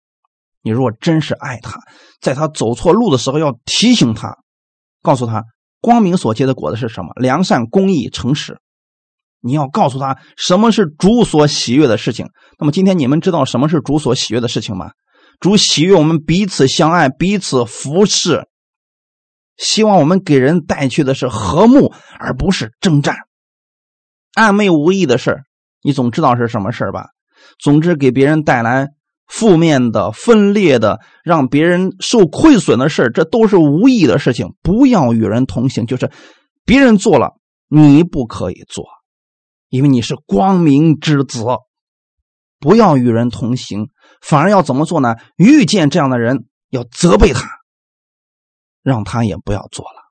[0.63, 1.79] 你如果真是爱他，
[2.19, 4.39] 在他走错路的时候，要提醒他，
[5.03, 5.43] 告诉他
[5.81, 8.57] 光明所结的果子是什么：良善、公义、诚实。
[9.39, 12.25] 你要告诉他什么是主所喜悦的事情。
[12.57, 14.93] 那么今天你们知道什么是主所喜悦的事情吗？
[15.41, 18.47] 主喜悦我们彼此相爱，彼此服侍，
[19.57, 23.15] 希望我们给人带去的是和睦，而不是征战。
[24.35, 25.41] 暧昧无益的事
[25.81, 27.07] 你总知道是什么事吧？
[27.59, 28.89] 总之，给别人带来
[29.27, 34.53] 负面的、分裂的，让别人受亏损的事这都是无益的事情。
[34.61, 36.11] 不要与人同行，就是
[36.65, 37.31] 别人做了，
[37.67, 38.85] 你不可以做，
[39.69, 41.43] 因为你是光明之子。
[42.59, 43.87] 不要与人同行。
[44.21, 45.15] 反而要怎么做呢？
[45.35, 47.49] 遇见这样的人，要责备他，
[48.81, 50.01] 让他也不要做了。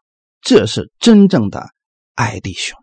[0.43, 1.71] 这是真正的
[2.15, 2.77] 爱弟兄。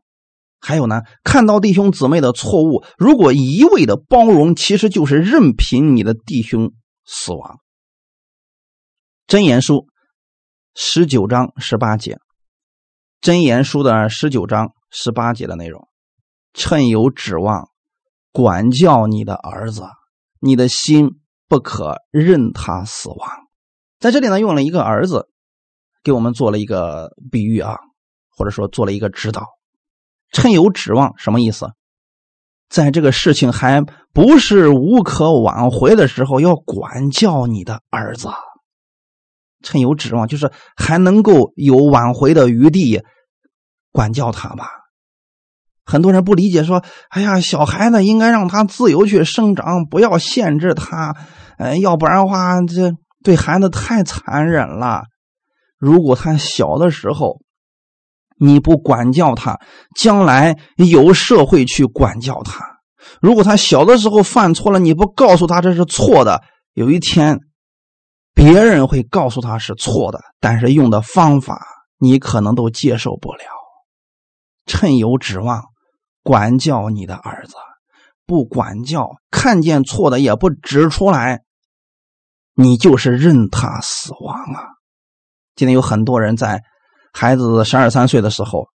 [0.60, 6.74] 还有呢，看到弟兄姊妹的错误，如果一味的包容，其实就是任凭你的弟兄
[7.06, 7.60] 死亡。
[9.28, 9.88] 真言书
[10.74, 12.18] 十九章十八节，
[13.20, 15.88] 真言书的十九章十八节的内容：
[16.54, 17.70] 趁有指望，
[18.32, 19.84] 管教你的儿子。
[20.40, 23.30] 你的心不可任他死亡，
[24.00, 25.28] 在这里呢，用了一个儿子，
[26.04, 27.78] 给我们做了一个比喻啊，
[28.30, 29.46] 或者说做了一个指导。
[30.32, 31.72] 趁有指望，什么意思？
[32.70, 38.28] 在这个事情还不是无可挽回的时候，要管教你的儿子。
[39.64, 43.02] 趁有指望，就是还能够有挽回的余地，
[43.92, 44.70] 管教他吧。
[45.90, 51.16] 很多人不理解，说：“哎呀，小孩子应该让他自由去生长，不要限制他，
[51.58, 52.92] 呃，要不然的话，这
[53.24, 55.04] 对孩子太残忍了。
[55.78, 57.40] 如果他小的时候
[58.38, 59.62] 你不管教他，
[59.96, 62.60] 将来由社会去管教他；
[63.22, 67.40] 如果他小的时候犯错了，你不告诉他这是错的，有一天
[68.34, 71.66] 别人会告诉他是错的，但是用的方法
[71.98, 73.46] 你可能都接受不了。
[74.66, 75.64] 趁有指望。”
[76.28, 77.56] 管教你的儿子，
[78.26, 81.40] 不管教，看见错的也不指出来，
[82.54, 84.60] 你就是任他死亡啊！
[85.56, 86.62] 今天有很多人在
[87.14, 88.68] 孩子十二三岁的时候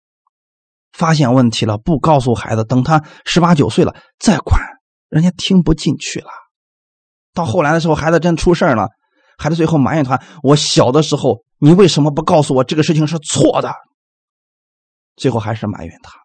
[0.94, 4.58] 发现问题了，不告诉孩子，等他十八九岁了再管，
[5.10, 6.30] 人家听不进去了。
[7.34, 8.88] 到后来的时候，孩子真出事了，
[9.38, 13.74] 孩子最后埋怨他：“我小的时候，你为什么不告诉我这个事情是错的？”
[15.20, 16.20] 最后还是埋怨他。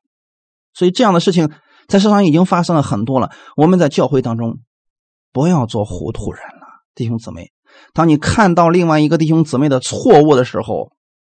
[0.77, 1.51] 所以这样的事情
[1.89, 3.31] 在世上已经发生了很多了。
[3.57, 4.59] 我们在教会当中
[5.33, 7.51] 不要做糊涂人了，弟兄姊妹。
[7.95, 10.93] 当你看到另外一个弟兄姊妹的错误的时候，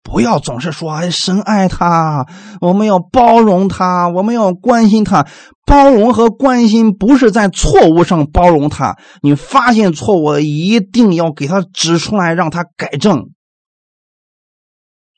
[0.04, 2.26] 不要总是说：“哎，神爱他，
[2.62, 5.28] 我们要包容他，我们要关心他。”
[5.65, 13.32] 包容和关心不是在错误上包容他，你发现错误一定要给他指出来，让他改正，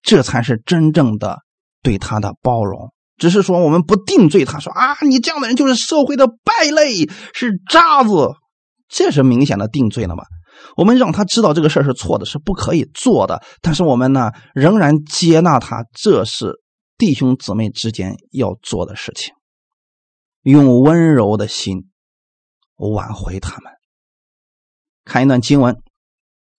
[0.02, 1.42] 这才是真正的
[1.84, 2.92] 对他的包容。
[3.20, 8.32] 只是说我们不定罪，他说啊，你这样的人就是社会的败类，是渣子，
[8.88, 10.24] 这是明显的定罪了嘛？
[10.76, 13.44] 我们让他知道这个事儿是错的，是不可以做的。
[13.62, 16.54] 但是我们呢，仍然接纳他，这是
[16.98, 19.34] 弟兄姊妹之间要做的事情。
[20.42, 21.90] 用温柔的心
[22.78, 23.72] 挽回他们。
[25.06, 25.76] 看一段经文，《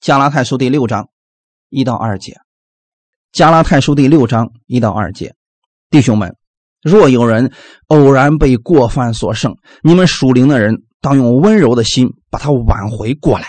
[0.00, 1.08] 加拉太书》第六章
[1.68, 2.32] 一到二节，
[3.32, 5.34] 《加拉太书》第六章一到二节，
[5.90, 6.36] 弟兄们，
[6.82, 7.52] 若有人
[7.88, 13.46] 偶然被过犯所胜，你们属灵的人当用温柔的心把他挽回过来。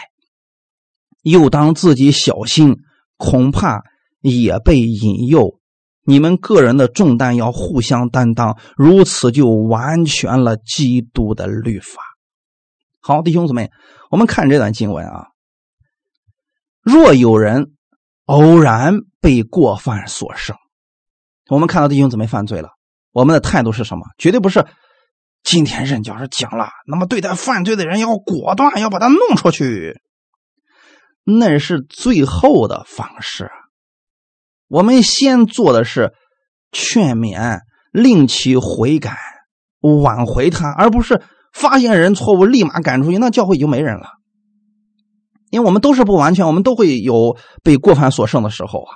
[1.24, 2.78] 又当自己小心，
[3.18, 3.84] 恐怕
[4.22, 5.60] 也被引诱。
[6.04, 12.02] 你们个人的重担要互相担当，如此就完全了基督的律法。
[13.00, 13.70] 好，弟兄姊妹，
[14.10, 15.28] 我们看这段经文啊。
[16.82, 17.74] 若有人
[18.26, 20.56] 偶然被过犯所胜，
[21.50, 22.70] 我们看到弟兄姊妹犯罪了，
[23.12, 24.06] 我们的态度是什么？
[24.18, 24.66] 绝对不是
[25.44, 30.02] 今天任教是讲了，那么对待犯罪的人要果断，要把他弄出去。
[31.24, 33.52] 那是最后的方式。
[34.68, 36.14] 我们先做的是
[36.72, 37.60] 劝勉，
[37.92, 39.18] 令其悔改，
[39.82, 41.22] 挽回他，而不是
[41.54, 44.08] 发现人错误立马赶出去，那教会就没人了。
[45.50, 48.96] 因为我们都是不完全，我们都会有被过犯所胜的时候啊。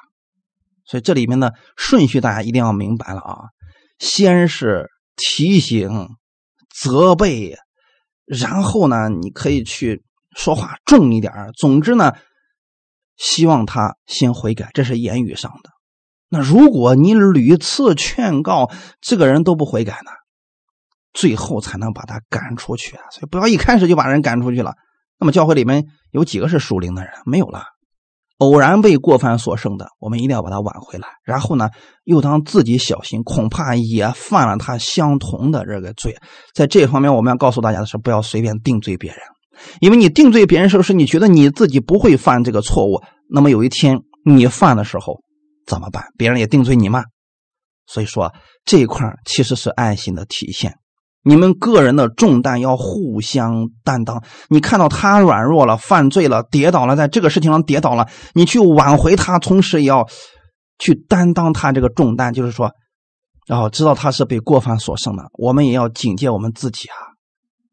[0.85, 3.35] 所以这里面的顺序大家一定要明白了啊。
[3.99, 6.09] 先是提醒、
[6.69, 7.57] 责备，
[8.25, 10.03] 然后呢，你可以去。
[10.37, 12.11] 说话重一点总之呢，
[13.15, 15.69] 希望他先悔改，这是言语上的。
[16.27, 20.11] 那如果你屡次劝告这个人都不悔改呢，
[21.13, 23.03] 最后才能把他赶出去啊！
[23.11, 24.73] 所以不要一开始就把人赶出去了。
[25.17, 27.13] 那么教会里面有几个是属灵的人？
[27.25, 27.63] 没有了。
[28.37, 31.07] 偶然被过犯所胜的，我们一定要把它挽回来。
[31.23, 31.69] 然后呢，
[32.03, 36.15] 又当自己小心，恐怕也犯了他相同的这个罪。
[36.53, 39.19] 在这方面，我们要告诉大家的是，不要随便定罪别人。
[39.79, 45.21] 因为你定罪别人时候，是你觉得你自己不会犯这个错误，那么有一天你犯的时候
[45.65, 46.03] 怎么办？
[46.17, 47.05] 别人也定罪你吗？
[47.87, 48.33] 所以说
[48.65, 50.75] 这一块其实是爱心的体现。
[51.25, 54.23] 你们个人的重担要互相担当。
[54.47, 60.07] 你看到他软弱了、犯罪了、跌倒了，在这个事情上跌倒了，你去挽回他，同时也要
[60.79, 62.33] 去担当他这个重担。
[62.33, 62.71] 就是说，
[63.47, 66.95] 然后知道他是被过犯所胜的，我们也要警戒我们自己啊，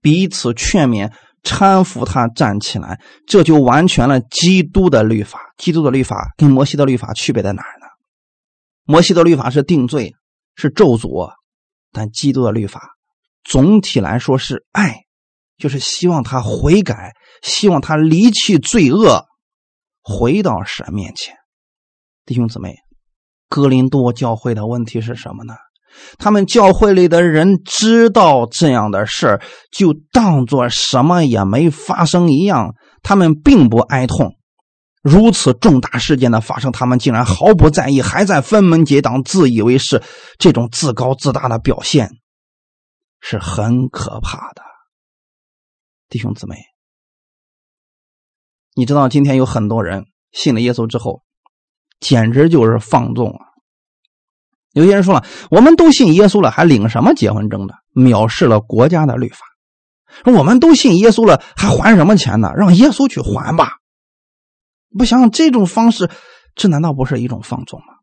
[0.01, 1.13] 彼此劝勉。
[1.45, 5.41] 搀扶他站起来，这就完全了基督的律法。
[5.59, 7.87] 基督的律法跟摩西的律法区别在哪儿呢？
[8.85, 10.15] 摩西的律法是定罪，
[10.55, 11.33] 是咒诅，
[11.91, 12.95] 但基督的律法
[13.45, 15.03] 总体来说是爱，
[15.59, 19.25] 就是希望他悔改，希望他离弃罪恶，
[20.03, 21.35] 回到神面前。
[22.25, 22.77] 弟兄姊妹，
[23.49, 25.55] 哥林多教会的问题是什么呢？
[26.19, 32.75] 他们教会里的人知道这样的事就当做什么也没发生一样。
[33.03, 34.37] 他们并不哀痛，
[35.03, 40.01] 如此重大事件的发生，他们竟然毫不在意，还在分门结党，自以为是。
[40.39, 42.09] 这种自高自大的表现
[43.23, 44.63] 是很可怕的。
[46.11, 46.57] 弟兄姊妹，
[48.75, 51.23] 你知道今天有很多人信了耶稣之后，
[52.01, 53.47] 简直就是放纵啊！
[54.73, 57.75] 有些人说了，我们都信耶稣了，还领什么结婚证呢？
[57.95, 59.47] 藐视了国家的律法。
[60.25, 62.53] 我们都信耶稣了，还还什么钱呢？
[62.57, 63.79] 让耶稣去还吧。
[64.99, 66.11] 不想想这种方式，
[66.55, 67.95] 这难道不是一种放纵吗？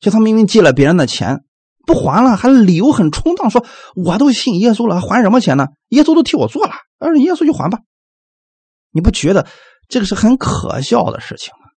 [0.00, 1.44] 就他明明借了别人的钱，
[1.86, 3.64] 不还了，还理由很充当，说
[3.94, 5.68] 我都信耶稣了，还什么钱呢？
[5.88, 7.78] 耶稣都替我做了，啊耶稣就还吧。
[8.90, 9.46] 你不觉得
[9.88, 11.70] 这个是很可笑的事情吗？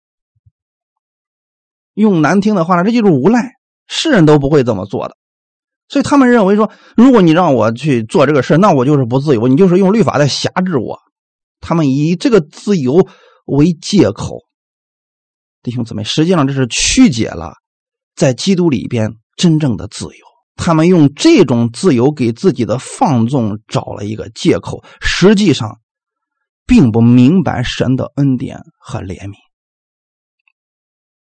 [1.93, 3.53] 用难听的话呢，这就是无赖。
[3.91, 5.17] 世人都不会这么做的，
[5.87, 10.99] 所以他们认为说，如果你让我去做这个事那我就是不自由，你就是用律法在辖制我。
[11.59, 13.07] 他们以这个自由
[13.45, 14.41] 为借口，
[15.63, 17.55] 弟兄姊妹，实际上这是曲解了
[18.15, 20.25] 在基督里边真正的自由。
[20.55, 25.79] 他们用这种自由给自己的放纵找了一个借口，实际上
[26.67, 29.35] 并不明白神的恩典和怜悯。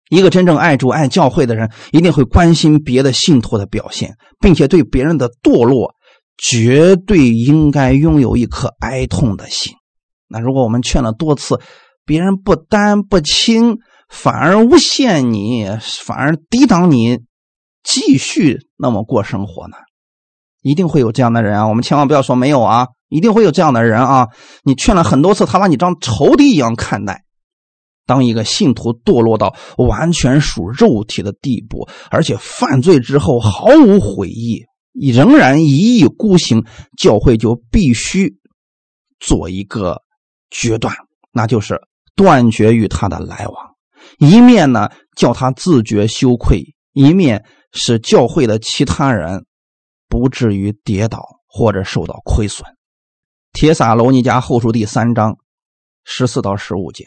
[0.09, 5.93] 一个真正爱主、爱教会的人，一定会关心别的信徒的表现，并且对别人的堕落，
[6.37, 9.73] 绝对应该拥有一颗哀痛的心。
[10.27, 11.59] 那如果我们劝了多次，
[12.05, 13.77] 别人不担不轻，
[14.09, 15.67] 反而诬陷你，
[16.03, 17.19] 反而抵挡你，
[17.87, 19.77] 继续那么过生活呢？
[20.61, 21.67] 一定会有这样的人啊！
[21.67, 24.27] 我们千万不要说没有啊，一定会有这样的人啊！
[24.63, 27.23] 你劝了很多次，他把你当仇敌一样看待。
[28.05, 36.65] 当一个信徒堕落到完全属肉体的地步，而且犯罪之后毫无悔意，仍然一意孤行，
[36.97, 38.37] 教会就必须
[39.19, 40.01] 做一个
[40.49, 40.93] 决断，
[41.31, 41.79] 那就是
[42.15, 43.75] 断绝与他的来往。
[44.19, 47.45] 一面呢叫他自觉羞愧，一面
[47.77, 49.45] 使教会的其他人
[50.09, 52.67] 不至于跌倒或者受到亏损。
[53.53, 55.37] 铁撒罗尼迦后书第三章
[56.03, 57.05] 十四到十五节。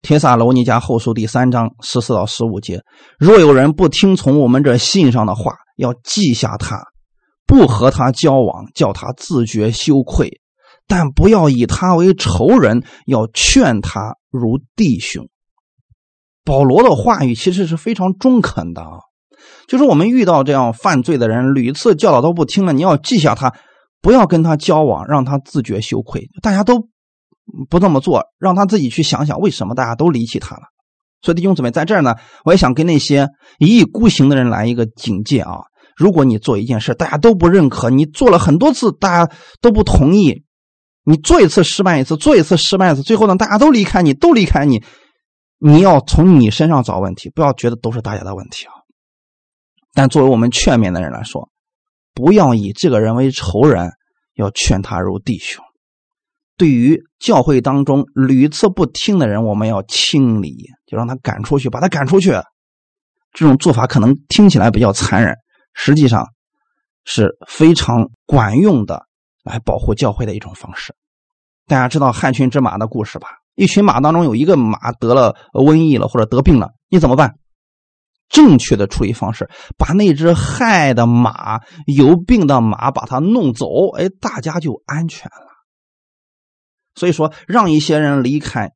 [0.00, 2.82] 铁撒罗尼迦后书第三章十四到十五节：
[3.18, 6.82] 若有人不听从我们这信上的话，要记下他，
[7.46, 10.28] 不和他交往，叫他自觉羞愧；
[10.86, 15.28] 但不要以他为仇人，要劝他如弟兄。
[16.44, 18.98] 保罗的话语其实是非常中肯的啊，
[19.66, 23.54] 就是我们遇到这样犯罪的人，屡次教导都不听了，你要记下他，
[24.00, 26.28] 不要跟他交往，让他自觉羞愧。
[26.42, 26.88] 大家都。
[27.68, 30.62] 不这么做，让他自己去想想为什么大家都离弃他了。
[31.20, 33.28] 所以弟兄姊妹在这儿呢，我也想跟那些
[33.58, 35.58] 一意孤行的人来一个警戒啊！
[35.94, 39.30] 如果你做一件事，大家都不认可，你做了很多次，大家
[39.60, 40.42] 都不同意，
[41.04, 44.82] 你做一次失败一次，做一次失败一次，最后呢，大家都离开你，都离开你，
[45.58, 48.72] 你要从你身上找问题，不要觉得都是大家的问题啊！
[49.94, 51.48] 但作为我们劝勉的人来说，
[52.12, 53.92] 不要以这个人为仇人，
[54.34, 55.64] 要劝他如弟兄。
[56.56, 62.32] 对于教会当中屡次不听的人，我们要清理，就让他赶出去，把他赶出去。
[63.32, 65.34] 这种做法可能听起来比较残忍，
[65.72, 66.28] 实际上
[67.04, 69.06] 是非常管用的，
[69.42, 70.94] 来保护教会的一种方式。
[71.66, 73.28] 大家知道害群之马的故事吧？
[73.56, 77.34] 一群马当中有一个马得了瘟疫了，或者得病了，你怎么办？
[78.34, 83.66] 正确的处理方式，把那只害的马、有病的马把它弄走，
[83.96, 85.54] 哎，大家就安全了。
[86.96, 88.72] 所以说，让一些人离开，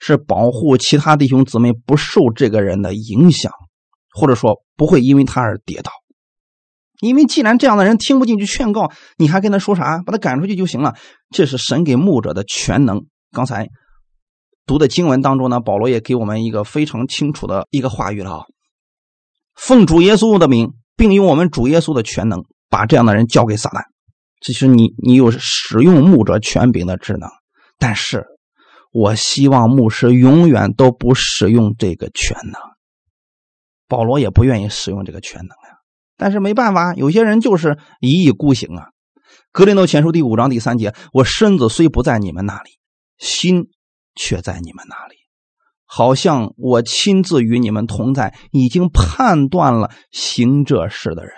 [0.00, 3.50] 是保护其他弟兄姊妹不受这个人的影响，
[4.12, 5.90] 或者说不会因为他而跌倒。
[7.00, 10.02] 因为既然这样的人听不进去劝告，你还跟他说啥？
[10.04, 10.94] 把他赶出去就行了。
[11.30, 13.06] 这是神给牧者的全能。
[13.32, 13.70] 刚才
[14.66, 18.44] 读的经文当中呢，保罗也给我们一个非常清楚的一个话语了啊。
[19.54, 23.82] 奉主耶稣的名，并用我们主耶稣的全能，把这样的人交给撒旦。
[24.40, 27.28] 其实你你有使用牧者权柄的职能。
[27.78, 28.26] 但是，
[28.92, 32.60] 我希望牧师永远都不使用这个全能。
[33.88, 35.78] 保罗也不愿意使用这个全能呀。
[36.16, 38.88] 但是没办法，有些人就是一意孤行啊。
[39.52, 42.70] 格林多前书第五章第三节：我身子虽不在你们那里，
[43.18, 43.68] 心
[44.14, 45.16] 却在你们那里，
[45.92, 51.32] 好像我亲自与你们同在，已经判断了行这事的人。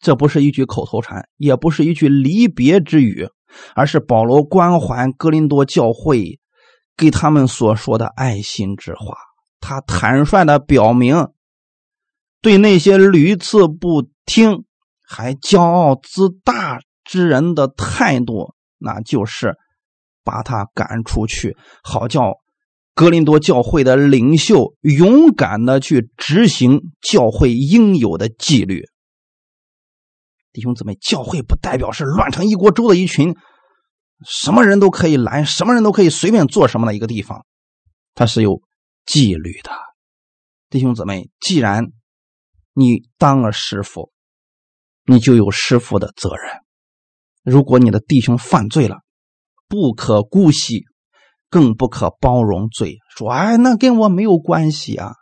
[0.00, 3.28] 这不是一句口头禅，也不是一句离别之语。
[3.74, 6.40] 而是保罗关怀哥林多教会，
[6.94, 9.16] 给他们所说的爱心之话。
[9.60, 11.28] 他坦率的表明，
[12.42, 14.64] 对那些屡次不听
[15.08, 19.56] 还骄傲自大之人的态度，那就是
[20.22, 22.34] 把他赶出去，好叫
[22.96, 28.86] 格林多教会的领袖勇敢的去执行教会应有的纪律。
[30.50, 33.36] 弟兄姊妹，教会不代表是乱成一锅粥的一群，
[34.26, 37.44] 什么人都可以来，什么人都可以随便做什么的一个地方，
[38.14, 38.62] 它是有
[39.04, 39.70] 纪律的。
[40.70, 41.84] 弟兄姊妹，既然
[42.72, 44.10] 你当了师傅，
[45.04, 46.62] 你就有师傅的责任。
[47.44, 49.02] 如果你的弟兄犯罪了，
[49.68, 50.86] 不可姑息，
[51.50, 52.98] 更不可包容罪。
[53.16, 55.12] 说，哎，那跟我没有关系啊！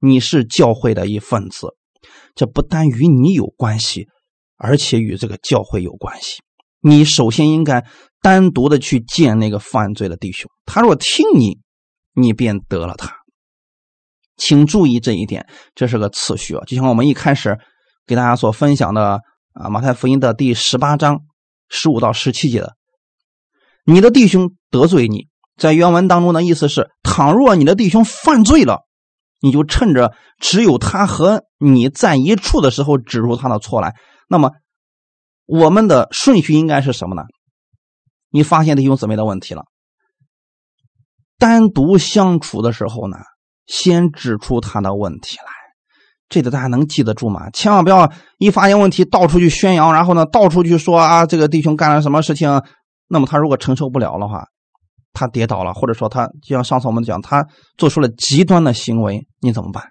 [0.00, 1.68] 你是教会的一份子，
[2.34, 4.08] 这不单与你有关系。
[4.62, 6.42] 而且与这个教会有关系，
[6.82, 7.86] 你首先应该
[8.20, 11.58] 单独的去见那个犯罪的弟兄，他若听你，
[12.12, 13.10] 你便得了他。
[14.36, 17.58] 请注意这一点，这是个次序啊，就像我们一开始
[18.06, 19.22] 给大家所分享的
[19.54, 21.22] 啊，马太福音的第十八章
[21.70, 22.76] 十五到十七节的，
[23.90, 25.26] 你的弟兄得罪你，
[25.56, 28.86] 在原文当中的意思是，倘若你的弟兄犯罪了，
[29.40, 33.96] 你就趁着只有他和你在一处的时候指出他的错来。
[34.28, 34.52] 那么，
[35.44, 37.22] 我们的顺序应该是什么呢？
[38.30, 39.64] 你发现弟兄姊妹的问题了，
[41.36, 43.16] 单独相处的时候呢，
[43.66, 45.50] 先指出他的问题来，
[46.28, 47.50] 这个大家能记得住吗？
[47.50, 52.62] 千万不要一发现问题到处去宣扬，然后呢到处去说啊，这个弟兄干了什么事情，
[53.12, 54.46] 那么他如果承受不了的话，
[55.12, 57.44] 他跌倒了，或者说他就像上次我们讲，他
[57.76, 59.82] 做出了极端的行为，你怎么办？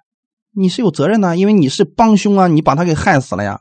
[0.55, 3.59] 你是有责任的，因为你是帮凶啊，你把他给害死了呀。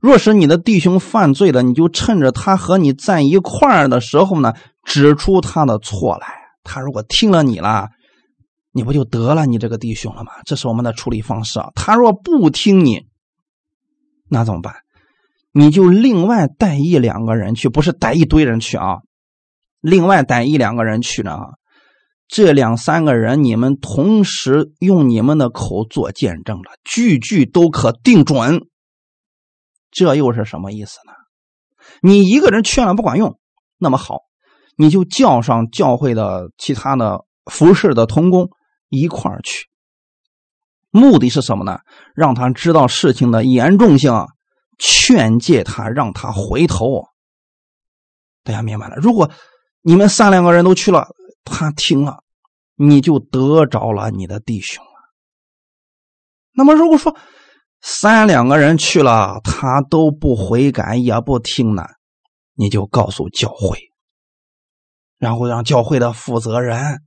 [0.00, 4.52] 若是你的弟兄犯罪了，你就趁着他和你在一块儿的时候呢，
[4.84, 6.26] 指出他的错来。
[6.62, 7.88] 他如果听了你了，
[8.72, 10.32] 你不就得了你这个弟兄了吗？
[10.44, 11.70] 这是我们的处理方式啊。
[11.74, 13.06] 他若不听你，
[14.28, 14.74] 那怎么办？
[15.52, 18.98] 你就另外带一两个人去，不是带一堆人去啊。
[19.80, 21.38] 另外带一两个人去呢，
[22.26, 28.66] 这两三个人你们同时用你们的口做见证了，句句都可定准。
[29.90, 31.12] 这又是什么意思呢？
[32.00, 33.38] 你一个人劝了不管用，
[33.76, 34.20] 那么好，
[34.76, 38.48] 你就叫上教会的其他的服侍的同工
[38.88, 39.66] 一块儿去。
[40.90, 41.80] 目的是什么呢？
[42.14, 44.12] 让他知道事情的严重性，
[44.84, 47.04] 劝诫他，让他回头。
[48.42, 48.96] 大家明白了？
[48.96, 49.30] 如果
[49.80, 51.06] 你们三两个人都去了，
[51.44, 52.24] 他听了，
[52.74, 54.90] 你就得着了你的弟兄了。
[56.52, 57.16] 那么如果说，
[57.80, 61.84] 三两个人去了，他都不悔改也不听呢，
[62.54, 63.78] 你就告诉教会，
[65.16, 67.02] 然后让教会的负责人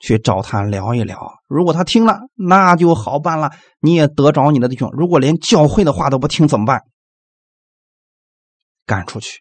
[0.00, 1.34] 去找他聊一聊。
[1.46, 4.90] 如果他听了，那就好办了，你也得着你的弟兄。
[4.92, 6.82] 如果连教会的话都不听，怎么办？
[8.86, 9.40] 赶出去！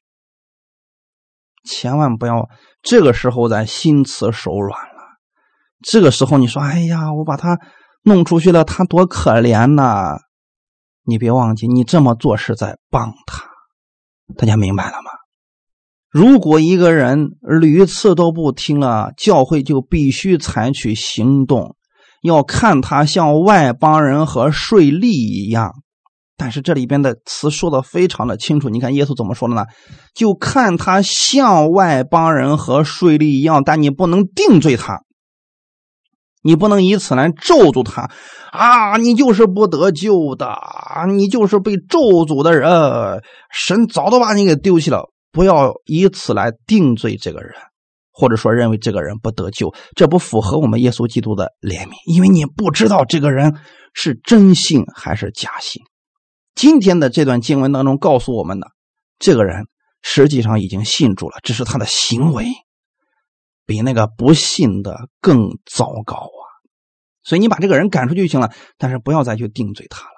[1.64, 2.50] 千万不要
[2.82, 5.02] 这个时候再心慈手软了。
[5.82, 7.60] 这个时候你说：“哎呀，我把他
[8.04, 10.18] 弄出去了，他多可怜呐！”
[11.06, 13.44] 你别忘记，你这么做是在帮他。
[14.38, 15.12] 大家明白了吗？
[16.10, 21.76] 如果一个人屡次都不听了，教会就必须采取行动，
[22.22, 25.72] 要看他像外邦人和税吏一样。
[26.44, 29.64] 但是这里边的词说的非常的清楚，你看耶稣怎么说的呢？
[30.16, 35.04] 就看他向外邦人和税吏一样，但你不能定罪他。
[36.42, 38.10] 你不能以此来咒诅他
[38.52, 38.98] 啊！
[38.98, 40.58] 你就是不得救的，
[41.10, 43.22] 你就是被咒诅的人，
[43.54, 45.12] 神早都把你给丢弃了。
[45.32, 47.54] 不要以此来定罪这个人，
[48.12, 53.56] 或者说认为这个人不得救，这不符合我们耶稣基督的怜悯，因为你不知道这个人
[53.94, 55.84] 是真信还是假信。
[56.56, 58.68] 今天的这段经文当中告诉我们的，
[59.20, 59.68] 这个人
[60.02, 62.46] 实际上已经信主了，只是他的行为。
[63.64, 66.44] 比那个不信的更糟糕啊！
[67.24, 70.16] 所以你把这个人赶出去就行了，但是不要再去定罪他了。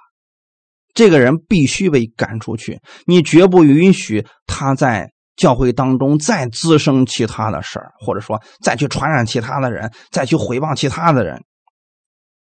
[0.96, 11.44] 这个人必须被赶出去，你绝不允许他在教会当中再滋生其他的事儿，或者说再去传染其他的人，再去毁谤其他的人，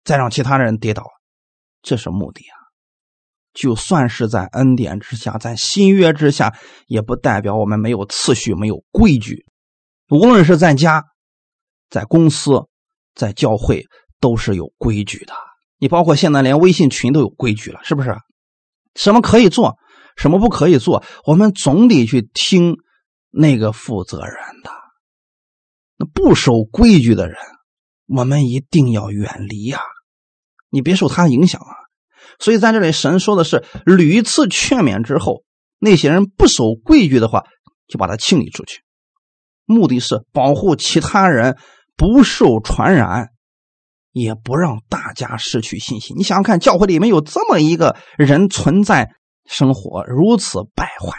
[0.06, 1.04] 再让其他的人跌倒，
[1.82, 2.61] 这是目的啊！
[3.54, 6.56] 就算是在恩典之下，在新约之下，
[6.88, 9.46] 也不代表我们没有次序、没有规矩。
[10.10, 11.04] 无论是在家、
[11.90, 12.52] 在公司、
[13.14, 13.86] 在教会，
[14.20, 15.34] 都是有规矩的。
[15.78, 18.16] 你包括现在连微信群都有规矩了，是不是？
[18.96, 19.78] 什么可以做，
[20.16, 22.78] 什么不可以做，我们总得去听
[23.30, 24.72] 那个负责人的。
[25.98, 27.36] 那不守规矩的人，
[28.08, 29.80] 我们一定要远离呀！
[30.70, 31.81] 你别受他影响啊！
[32.40, 35.44] 所以在这里，神说的是屡次劝勉之后，
[35.80, 37.44] 那些人不守规矩的话，
[37.88, 38.82] 就把他清理出去。
[39.66, 41.58] 目的是保护其他人
[41.96, 43.30] 不受传染，
[44.12, 46.18] 也不让大家失去信心。
[46.18, 49.12] 你想想看，教会里面有这么一个人存在，
[49.46, 51.18] 生活如此败坏，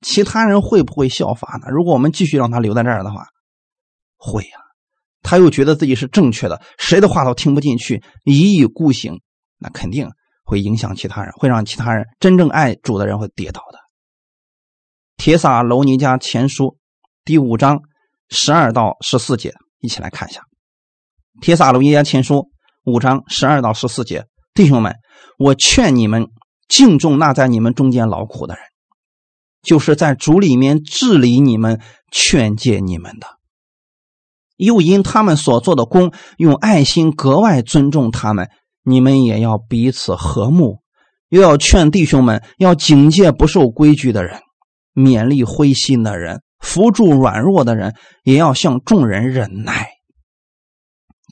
[0.00, 1.70] 其他人会不会效法呢？
[1.70, 3.26] 如果我们继续让他留在这儿的话，
[4.16, 4.50] 会呀。
[5.20, 9.20] 他又觉得自己是正确的，谁的话都听不进去，一意孤行，
[9.58, 10.08] 那肯定
[10.48, 13.78] 会影响其他人，会让其他人真正爱主的人会跌倒的。
[15.18, 16.78] 铁撒楼尼迦前书。
[17.22, 17.82] 第五章
[18.30, 20.40] 十二到十四节，一起来看一下
[21.42, 22.34] 《铁撒罗尼迦前书》
[22.90, 24.24] 五章十二到十四节。
[24.54, 24.96] 弟兄们，
[25.38, 26.28] 我劝你们
[26.68, 28.62] 敬重那在你们中间劳苦的人，
[29.60, 33.26] 就是在主里面治理你们、劝诫你们的。
[34.56, 38.48] 又因他们所做的功，用爱心格外尊重他们。
[38.88, 40.78] 你们也要彼此和睦，
[41.28, 44.40] 又要劝弟兄们要警戒不守规矩的人，
[44.94, 49.90] 勉励灰心的人，扶助软弱的人，也要向众人忍耐。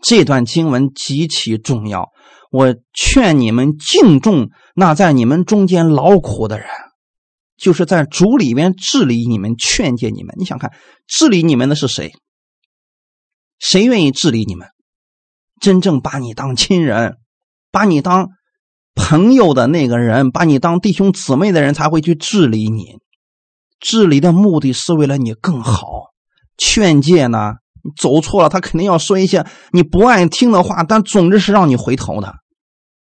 [0.02, 2.11] 这段经文极其重要，
[2.50, 6.68] 我劝你们敬重那在你们中间劳苦的人，
[7.57, 10.34] 就是在主里面治理你们、劝诫你们。
[10.38, 10.72] 你想看
[11.07, 12.12] 治理你们的是谁？
[13.59, 14.68] 谁愿意治理你们？
[15.59, 17.16] 真正把你当亲人、
[17.77, 18.31] 把你当
[18.95, 22.95] 朋友的那个人，把你当弟兄姊妹的人，才会去治理你。
[23.79, 26.14] 治理的目的是为了你更好。
[26.57, 27.57] 劝诫呢？
[27.95, 32.37] 走错了，他肯定要说一些你不爱听的话，但总之是让你回头的。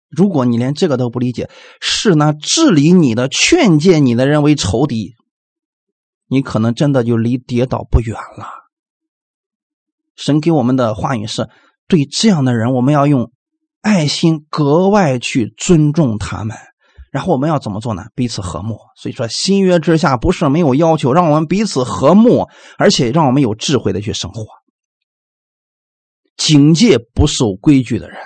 [0.09, 1.49] 如果你连这个都不理解，
[1.81, 5.15] 是那治理你的、劝诫你的人为仇敌，
[6.27, 8.49] 你可能真的就离跌倒不远了。
[10.17, 11.49] 神给我们的话语是：
[11.87, 13.31] 对这样的人，我们要用
[13.87, 16.57] 爱心格外去尊重他们。
[17.13, 18.07] 然后我们要怎么做呢？
[18.17, 18.77] 彼此和睦。
[18.97, 24.45] 所以说，新约之下不是没有要求，让我们彼此和睦，而且让我们有智慧的去生活。
[26.37, 28.19] 警戒不守规矩的人，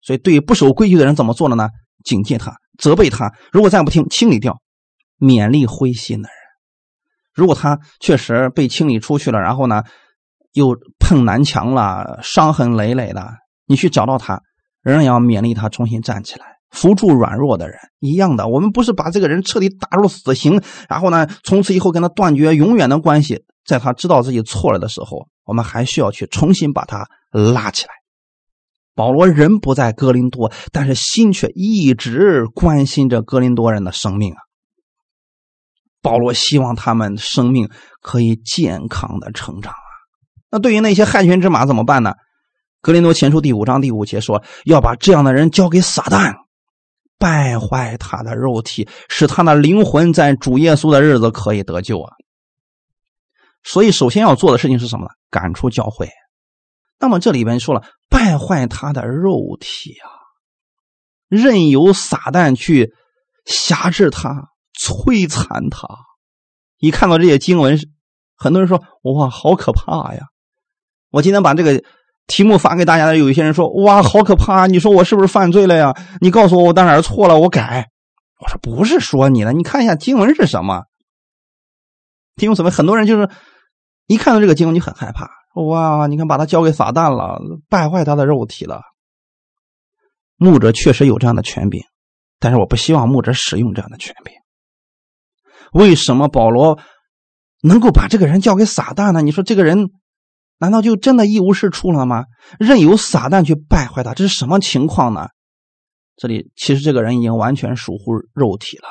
[0.00, 1.68] 所以对于不守规矩的人怎么做的呢？
[2.04, 3.34] 警戒他，责备他。
[3.50, 4.60] 如果再不听，清理掉。
[5.18, 6.36] 勉励灰心的人，
[7.34, 9.82] 如果他确实被清理出去了，然后呢，
[10.52, 13.28] 又碰南墙了，伤痕累累的，
[13.66, 14.40] 你去找到他，
[14.82, 17.78] 仍然要勉励他重新站起来，扶助软弱的人。
[18.00, 23.44] 一样的，我们不是把这个人彻底打入死刑，然后呢，从此以后跟他断绝永远的关系。
[23.64, 27.06] 在他知道自己错了的时候，我们还需要去重新把他。
[27.30, 27.90] 拉起来，
[28.94, 34.40] 保罗人不在哥林多，但是心却一直关心着哥林多人的生命啊。
[36.00, 37.68] 保罗希望他们生命
[38.00, 39.92] 可以健康的成长啊。
[40.50, 42.14] 那对于那些害群之马怎么办呢？
[42.80, 46.34] 格林多前书第五章第五节说，要把这样的人交给撒旦，
[47.18, 52.12] 败坏他的肉体，使他的灵魂在主耶稣的日子可以得救啊。
[53.64, 55.10] 所以，首先要做的事情是什么呢？
[55.28, 56.08] 赶出教会。
[57.00, 60.06] 那么这里边说了，败坏他的肉体啊，
[61.28, 62.94] 任由撒旦去
[63.44, 64.50] 辖制他、
[64.80, 65.88] 摧残他。
[66.78, 67.76] 一看到这些经文，
[68.36, 70.28] 很多人说：“哇，好可怕呀！”
[71.10, 71.82] 我今天把这个
[72.28, 74.66] 题目发给大家的，有一些人说：“哇，好可怕！
[74.66, 75.96] 你说我是不是犯罪了呀？
[76.20, 77.88] 你告诉我我哪儿错了，我改。”
[78.38, 80.84] 我说：“不是说你的，你看一下经文是什么。”
[82.36, 82.70] 听什么？
[82.70, 83.28] 很多人就是
[84.06, 85.28] 一看到这个经文就很害怕。
[85.54, 86.06] 哇！
[86.06, 88.82] 你看，把他交给撒旦了，败坏他的肉体了。
[90.36, 91.82] 牧者确实有这样的权柄，
[92.38, 94.34] 但是我不希望牧者使用这样的权柄。
[95.72, 96.78] 为什么保罗
[97.62, 99.22] 能够把这个人交给撒旦呢？
[99.22, 99.90] 你说这个人
[100.58, 102.24] 难道就真的一无是处了吗？
[102.58, 105.28] 任由撒旦去败坏他，这是什么情况呢？
[106.16, 108.88] 这里其实这个人已经完全属乎肉体了，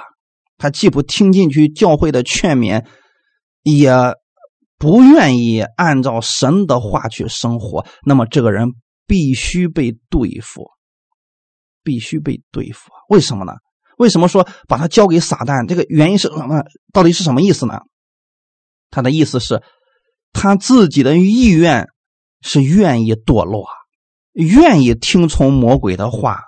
[0.57, 2.85] 他既不听进去教会的劝勉，
[3.63, 3.91] 也。
[4.79, 8.75] 不愿意按照神的话去生活，那么这个人
[9.07, 10.69] 必须被对付，
[11.83, 12.91] 必须被对付。
[13.09, 13.53] 为什么呢？
[13.97, 15.67] 为什么说把他交给撒旦？
[15.67, 16.63] 这个原因是什么？
[16.93, 17.79] 到底是什么意思呢？
[18.91, 19.63] 他的意思是，
[20.33, 21.87] 他自己的意愿
[22.41, 23.67] 是愿意堕落，
[24.33, 26.41] 愿意听从魔鬼的话，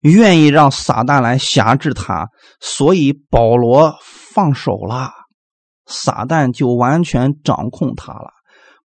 [0.00, 2.28] 愿意让撒旦来辖制他，
[2.60, 5.12] 所以保罗放手了。
[5.86, 8.30] 撒旦就完全掌控他了，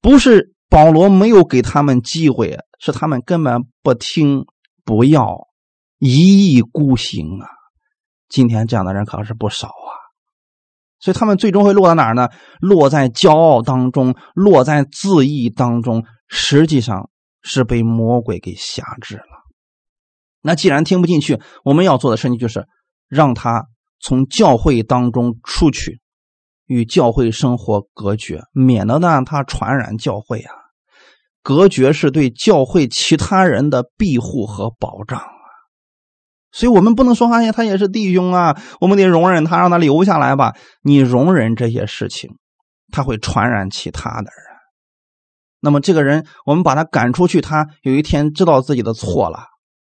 [0.01, 4.45] 不是保罗没有给他们机会，是他们根本不听，
[4.84, 5.47] 不要，
[5.99, 7.47] 一意孤行啊！
[8.27, 9.91] 今天这样的人可是不少啊，
[10.99, 12.29] 所以他们最终会落到哪儿呢？
[12.59, 17.09] 落在骄傲当中，落在自义当中，实际上
[17.41, 19.23] 是被魔鬼给辖制了。
[20.41, 22.65] 那既然听不进去，我们要做的事情就是
[23.07, 23.65] 让他
[23.99, 25.99] 从教会当中出去。
[26.65, 30.53] 与教会生活隔绝，免得让他传染教会啊！
[31.41, 35.19] 隔绝是对教会其他人的庇护和保障！
[36.51, 40.55] 所以我们不能说哎呀，他也是弟兄啊，我们得容忍他，让他留下来吧。
[40.81, 42.31] 你容忍这些事情，
[42.91, 44.49] 他会传染其他的人。
[45.61, 49.43] 那么这个人，我们把他赶出去，他有一天知道自己的错了，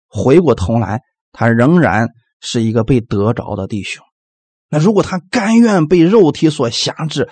[0.09, 1.01] 回过头来，
[1.31, 4.03] 他仍然是一个被得着的弟兄。
[4.69, 7.29] 那如果他甘愿被肉体所辖制，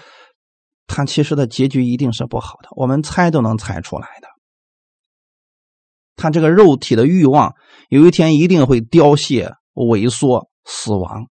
[0.88, 2.69] 他其实的结局一定是不好的。
[2.76, 4.28] 我们猜都能猜出来的。
[6.16, 7.53] 他这个肉体的欲望，
[7.89, 11.28] 有一天一定会凋谢、萎缩、死亡。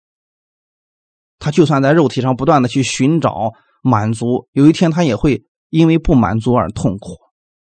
[1.38, 3.52] 他就算在肉体上不断的去寻找
[3.82, 7.16] 满足，有一天他也会因为不满足而痛苦。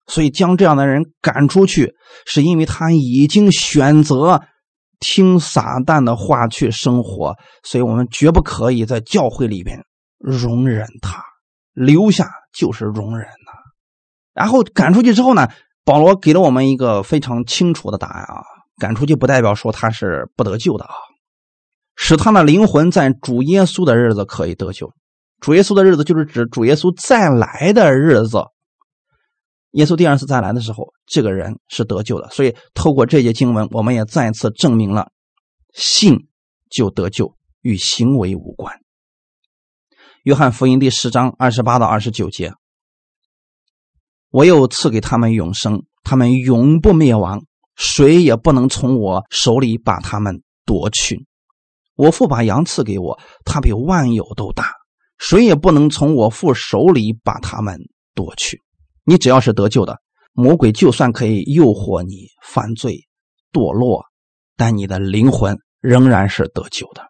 [0.09, 1.95] 所以将这样的人赶出去，
[2.27, 4.43] 是因为他已经选择
[4.99, 9.79] 听撒旦的话去生活，所以我们绝不可以在教会里边
[10.19, 11.23] 容忍他，
[11.73, 13.53] 留下就是容忍呐。
[14.35, 15.47] 然后赶出去之后呢，
[15.85, 18.43] 保罗给了我们一个非常清楚的答案啊，
[18.79, 20.95] 赶出去不代表说他是不得救的啊，
[21.97, 24.93] 使他的灵魂在主耶稣的日子可以得救。
[25.41, 28.45] 主耶稣的日子就是指主耶稣再来的日子。
[29.73, 32.29] 耶稣第二次再来的时候，这个人是得救的。
[32.31, 35.11] 所以透过这节经文，我们也再次证明了
[35.75, 36.29] 信
[36.71, 38.79] 就得救，与行为无关。
[40.23, 42.53] 约翰福音第十章二十八到二十九节
[44.33, 47.45] ：“我又赐给他们永生，他们永不灭亡，
[47.77, 51.27] 谁也不能从我手里把他们夺去。
[51.95, 54.73] 我父把羊赐给我，他比万有都大，
[55.19, 57.79] 谁也不能从我父手里把他们
[58.15, 58.59] 夺去。”
[59.05, 59.99] 你只要是得救的，
[60.33, 63.07] 魔鬼就算可以诱惑你犯罪、
[63.53, 64.07] 堕落，
[64.57, 67.03] 但你的灵魂仍然是得救的。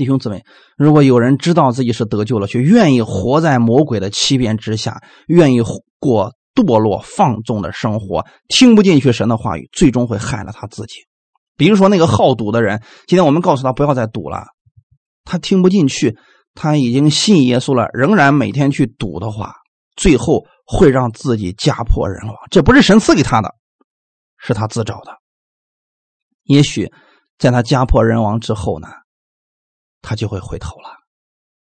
[0.00, 0.42] 弟兄姊妹，
[0.78, 5.60] 如果有人知道自己是得救了，却愿意活在魔鬼的欺骗之下，愿意
[5.98, 11.00] 过堕落放纵的生活，听不进去神的话语，最终会害了他自己。
[11.58, 14.46] 比如说那个好赌的人，今天我们告诉他不要再赌了，
[15.24, 16.16] 他听不进去，
[16.54, 19.56] 他已经信耶稣了，仍然每天去赌的话。
[19.96, 23.54] 最后会让自己家破人亡，这不是神赐给他的，
[24.38, 25.18] 是他自找的。
[26.44, 26.90] 也许
[27.38, 28.88] 在他家破人亡之后呢，
[30.02, 30.96] 他就会回头了。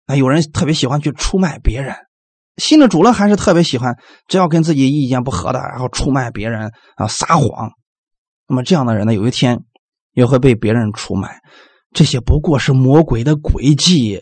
[0.07, 1.95] 那有人特别喜欢去出卖别人，
[2.57, 3.97] 信了主了还是特别喜欢，
[4.29, 7.73] 只要跟自己意见不合的，然后出卖别人啊，撒谎。
[8.47, 9.61] 那么这样的人呢，有一天
[10.13, 11.41] 也会被别人出卖。
[11.95, 14.21] 这些不过是魔鬼的诡计。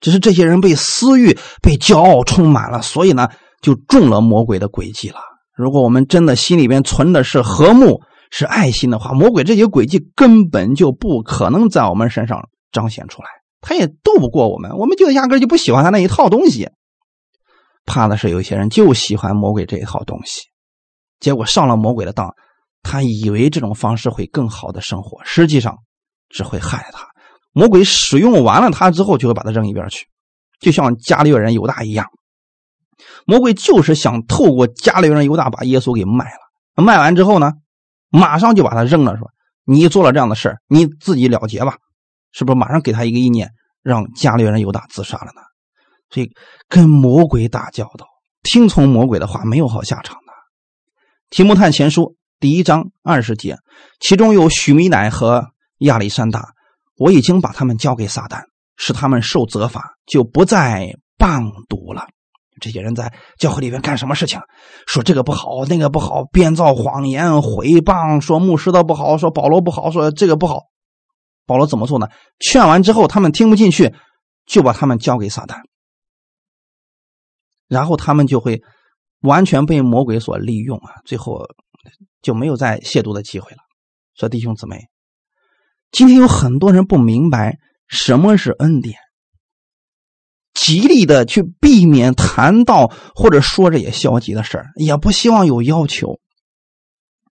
[0.00, 3.28] 只是这些人被私欲、被骄傲充满了，所以呢，
[3.62, 5.16] 就中了魔鬼的诡计了。
[5.56, 13.28] 如果我们真的心里边存的是和睦、是爱心的话，魔鬼这些诡计根本就不可能在我们身上彰显出来，
[13.66, 14.76] 他也斗不过我们。
[14.76, 16.68] 我们就压根就不喜欢他那一套东西。
[17.86, 20.42] 怕的是有些人就喜欢魔鬼这一套东西，
[21.18, 22.34] 结果上了魔鬼的当，
[22.82, 25.78] 他以为这种方式会更好的生活，实际上
[26.28, 27.08] 只会害他。
[27.52, 30.06] 魔鬼使用完了他之后，就会把他扔一边去，
[30.60, 32.06] 就像加利人犹大一样。
[33.26, 37.52] 魔鬼就是想透过加利人犹大把耶稣给卖了，卖完之后呢，
[38.08, 39.30] 马上就把他扔了，说
[39.64, 41.76] ：“你做了这样的事你自己了结吧。”
[42.34, 43.48] 是不是马上给他一个意念，
[43.82, 45.40] 让加利人犹大自杀了呢？
[46.10, 46.30] 所以
[46.68, 48.06] 跟魔鬼打交道，
[48.42, 50.32] 听从魔鬼的话，没有好下场的。
[51.30, 53.56] 提摩太前书第一章二十节，
[54.00, 55.46] 其中有许米乃和
[55.78, 56.50] 亚历山大。
[56.96, 58.42] 我已经把他们交给撒旦，
[58.76, 62.06] 使他们受责罚，就不再谤读了。
[62.60, 64.40] 这些人在教会里面干什么事情？
[64.86, 70.60] 说这个不好，那个不好，编造谎言，毁谤，说牧师的不好，说保罗不好，说这个不好。
[71.46, 72.08] 保罗怎么做呢？
[72.40, 73.94] 劝完之后，他们听不进去，
[74.46, 75.62] 就把他们交给撒旦，
[77.68, 78.62] 然后他们就会
[79.20, 81.02] 完全被魔鬼所利用啊！
[81.04, 81.46] 最后
[82.22, 83.58] 就没有再亵渎的机会了。
[84.16, 84.88] 说弟兄姊妹。
[85.90, 88.98] 今天有很多人不明白什么是恩典，
[90.52, 96.18] 极力的去避免谈到或者说这些消极的事儿，也不希望有要求。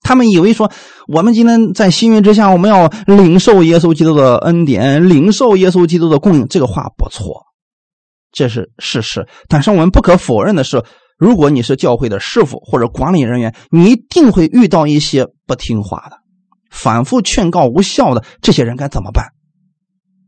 [0.04, 0.70] 他们以为说，
[1.08, 6.48] 我们今天在新约之下，我们要领受耶稣基督的恩典，领受耶稣基督的供应。
[6.48, 7.46] 这个话不错，
[8.32, 9.28] 这是事实。
[9.48, 10.84] 但是我们不可否认的是，
[11.18, 16.18] 如果你是教会的师傅或者管理人员，你一定会遇到一些不听话的。
[16.70, 19.28] 反复劝告无效的这些人该怎么办？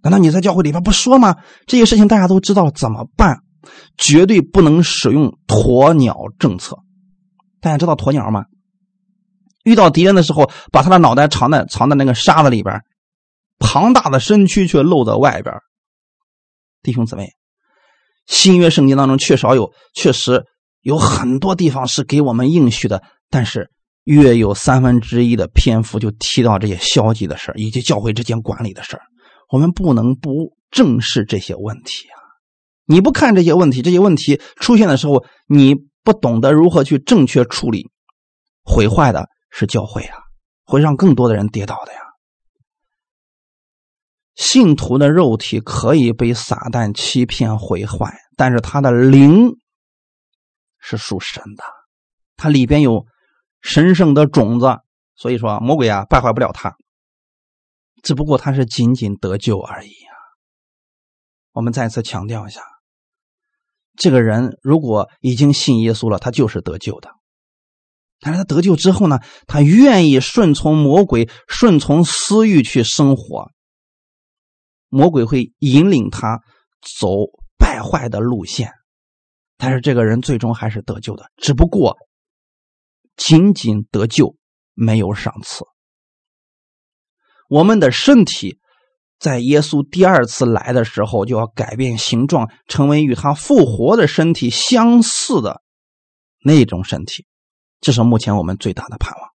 [0.03, 1.35] 难道你在教会里边不说吗？
[1.65, 3.39] 这些事情大家都知道怎么办？
[3.97, 6.77] 绝对不能使用鸵鸟政策。
[7.59, 8.45] 大家知道鸵鸟吗？
[9.65, 12.79] 遇到敌人的时候，把他的脑袋藏在藏在那个沙子里边，
[13.59, 15.53] 庞大的身躯却露在外边。
[16.81, 17.31] 弟兄姊妹，
[18.25, 20.45] 新约圣经当中确实有，确实
[20.79, 23.69] 有很多地方是给我们应许的，但是。
[24.05, 28.99] 约有三分之一的篇幅就提到这些消极的事以及教会之间管理的事
[29.49, 32.21] 我们不能不正视这些问题啊！
[32.85, 37.89] 你不看这些问题，这些问题出现的时候，你不懂得如何去正确处理，
[38.63, 40.17] 毁坏的是教会啊，
[40.65, 41.99] 会让更多的人跌倒的呀。
[44.35, 49.55] 信徒的肉体可以被撒旦欺骗毁坏，但是他的灵
[50.77, 51.63] 是属神的，
[52.35, 53.05] 它里边有。
[53.67, 54.77] 神圣的种子，
[55.15, 56.75] 所以说魔鬼啊败坏不了他，
[58.03, 60.13] 只不过他是仅仅得救而已啊。
[61.51, 62.61] 我们再次强调一下，
[63.97, 67.09] 这个人如果已经信耶稣了，他就是得救的。
[68.19, 73.51] 但是他得救之后呢，他愿意顺从魔鬼、顺从私欲去生活。
[74.89, 76.39] 魔鬼会引领他
[76.99, 77.07] 走
[77.57, 78.71] 败坏的路线，
[79.57, 81.97] 但是这个人最终还是得救的，只不过
[83.17, 84.35] 仅仅得救，
[84.73, 85.65] 没有赏赐。
[87.49, 88.59] 我们的身体
[89.19, 95.61] 在耶稣第二次来的时候就要改变形状，成为与他复活的身体相似的
[96.43, 97.25] 那种身体，
[97.81, 99.29] 这是目前我们最大的盼望。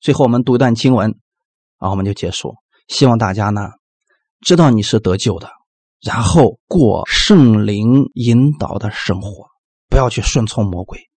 [0.00, 1.10] 最后，我们读一段经文，
[1.78, 2.54] 然后我们就结束。
[2.86, 3.70] 希望大家呢
[4.40, 5.50] 知道你是得救的，
[6.00, 9.48] 然后过圣灵引导的生活，
[9.88, 11.10] 不要去顺从魔鬼，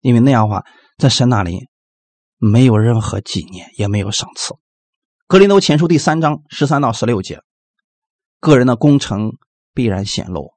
[0.00, 0.64] 因为那样的话，
[0.98, 1.68] 在神那里
[2.36, 4.54] 没有任何纪念，也没有赏赐。
[5.26, 7.40] 格林都前书第三章十三到十六节，
[8.40, 9.32] 个人的工程
[9.72, 10.54] 必然显露，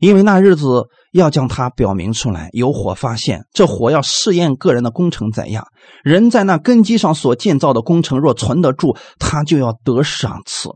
[0.00, 2.48] 因为那日子要将它表明出来。
[2.52, 5.64] 有火发现，这火要试验个人的工程怎样。
[6.02, 10.70] 人在那根基上所建造的工程若存得住，他就要得赏赐；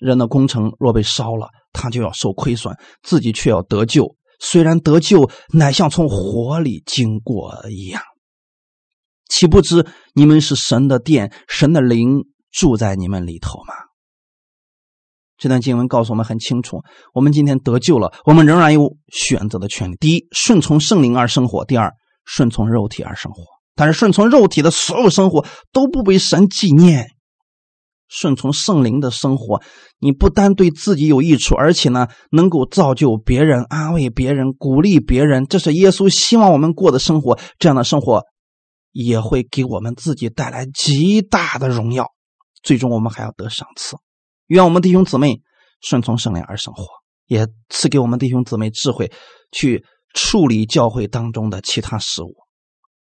[0.00, 4.16] 人的工程若被烧了，他就要受亏损，自己却要得救。
[4.40, 8.02] 虽然得救，乃像从火里经过一样。
[9.28, 12.24] 岂不知你们是神的殿，神的灵。
[12.52, 13.72] 住在你们里头吗？
[15.42, 16.82] 这段经文告诉我们很清楚：
[17.12, 19.96] 我们今天得救了，我们仍然有选择的权利。
[19.98, 21.92] 第一，顺从圣灵而生活；第二，
[22.24, 23.42] 顺从肉体而生活。
[23.74, 27.08] 但是，顺从肉体的所有生活都不被神纪念。
[28.08, 29.60] 顺从圣灵的生活，
[29.98, 35.44] 你不单对自己有益处，而且呢，能够造就别人、安慰别人、鼓励别人。
[35.48, 37.36] 这是耶稣希望我们过的生活。
[37.58, 38.22] 这样的生活
[38.92, 42.06] 也会给我们自己带来极大的荣耀。
[42.62, 43.96] 最终，我们还要得赏赐。
[44.52, 45.40] 愿我们弟兄姊妹
[45.80, 46.84] 顺从圣灵而生活，
[47.24, 49.10] 也赐给我们弟兄姊妹智慧，
[49.50, 49.82] 去
[50.12, 52.34] 处理教会当中的其他事物，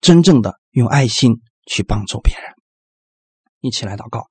[0.01, 2.43] 真正的用爱心去帮助别人。
[3.59, 4.27] 一起来祷告，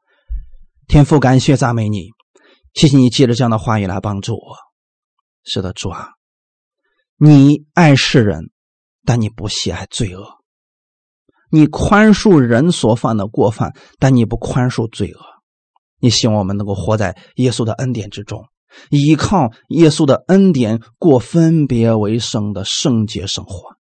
[0.86, 2.10] 天父，感谢赞美你，
[2.74, 4.56] 谢谢你借着这样的话语来帮助我。
[5.42, 6.10] 是的，主啊，
[7.16, 8.52] 你爱世人，
[9.04, 10.38] 但你不喜爱罪恶。
[11.50, 15.20] 你宽恕人所犯的过犯，但你不宽恕罪恶。
[16.00, 18.44] 你希望我们能够活在耶稣的恩典之中，
[18.90, 23.76] 依靠耶稣的恩典过分别为圣的圣洁生活。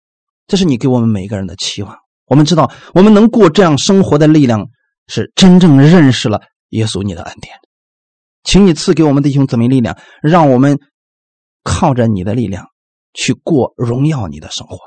[0.46, 1.96] 这是你给我们每一个人的期望。
[2.26, 4.66] 我们知道，我们能过这样生活的力量，
[5.06, 6.40] 是真正认识了
[6.70, 7.54] 耶稣你的恩典。
[8.42, 10.78] 请你赐给我们弟兄姊妹力量，让我们
[11.62, 12.66] 靠着你的力量
[13.12, 14.78] 去过荣耀你的生活。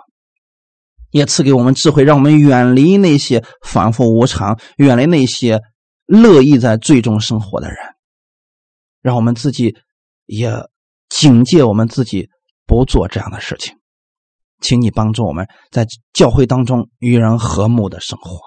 [1.12, 5.60] 也赐给我们智慧，让我们远离那些反复无常，远离那些
[6.10, 7.78] 乐意在最终生活的人，
[9.00, 9.78] 让我们自己
[10.26, 10.52] 也
[11.08, 12.30] 警戒我们自己
[12.66, 13.78] 不做这样的事情。
[14.60, 18.40] 请你帮助我们在教会当中与人和睦的生活，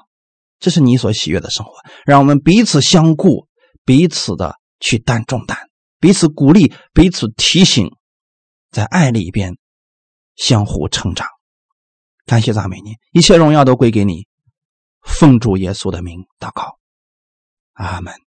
[0.58, 1.72] 这是你所喜悦的生活。
[2.04, 3.46] 让我们彼此相顾，
[3.84, 5.56] 彼此的去担重担，
[6.00, 7.88] 彼此鼓励，彼此提醒，
[8.72, 9.56] 在爱里边
[10.34, 11.28] 相互成长。
[12.26, 14.26] 感谢赞美你，一切荣耀都归给你。
[15.00, 16.76] 奉主耶稣的名祷告，
[17.74, 18.31] 阿门。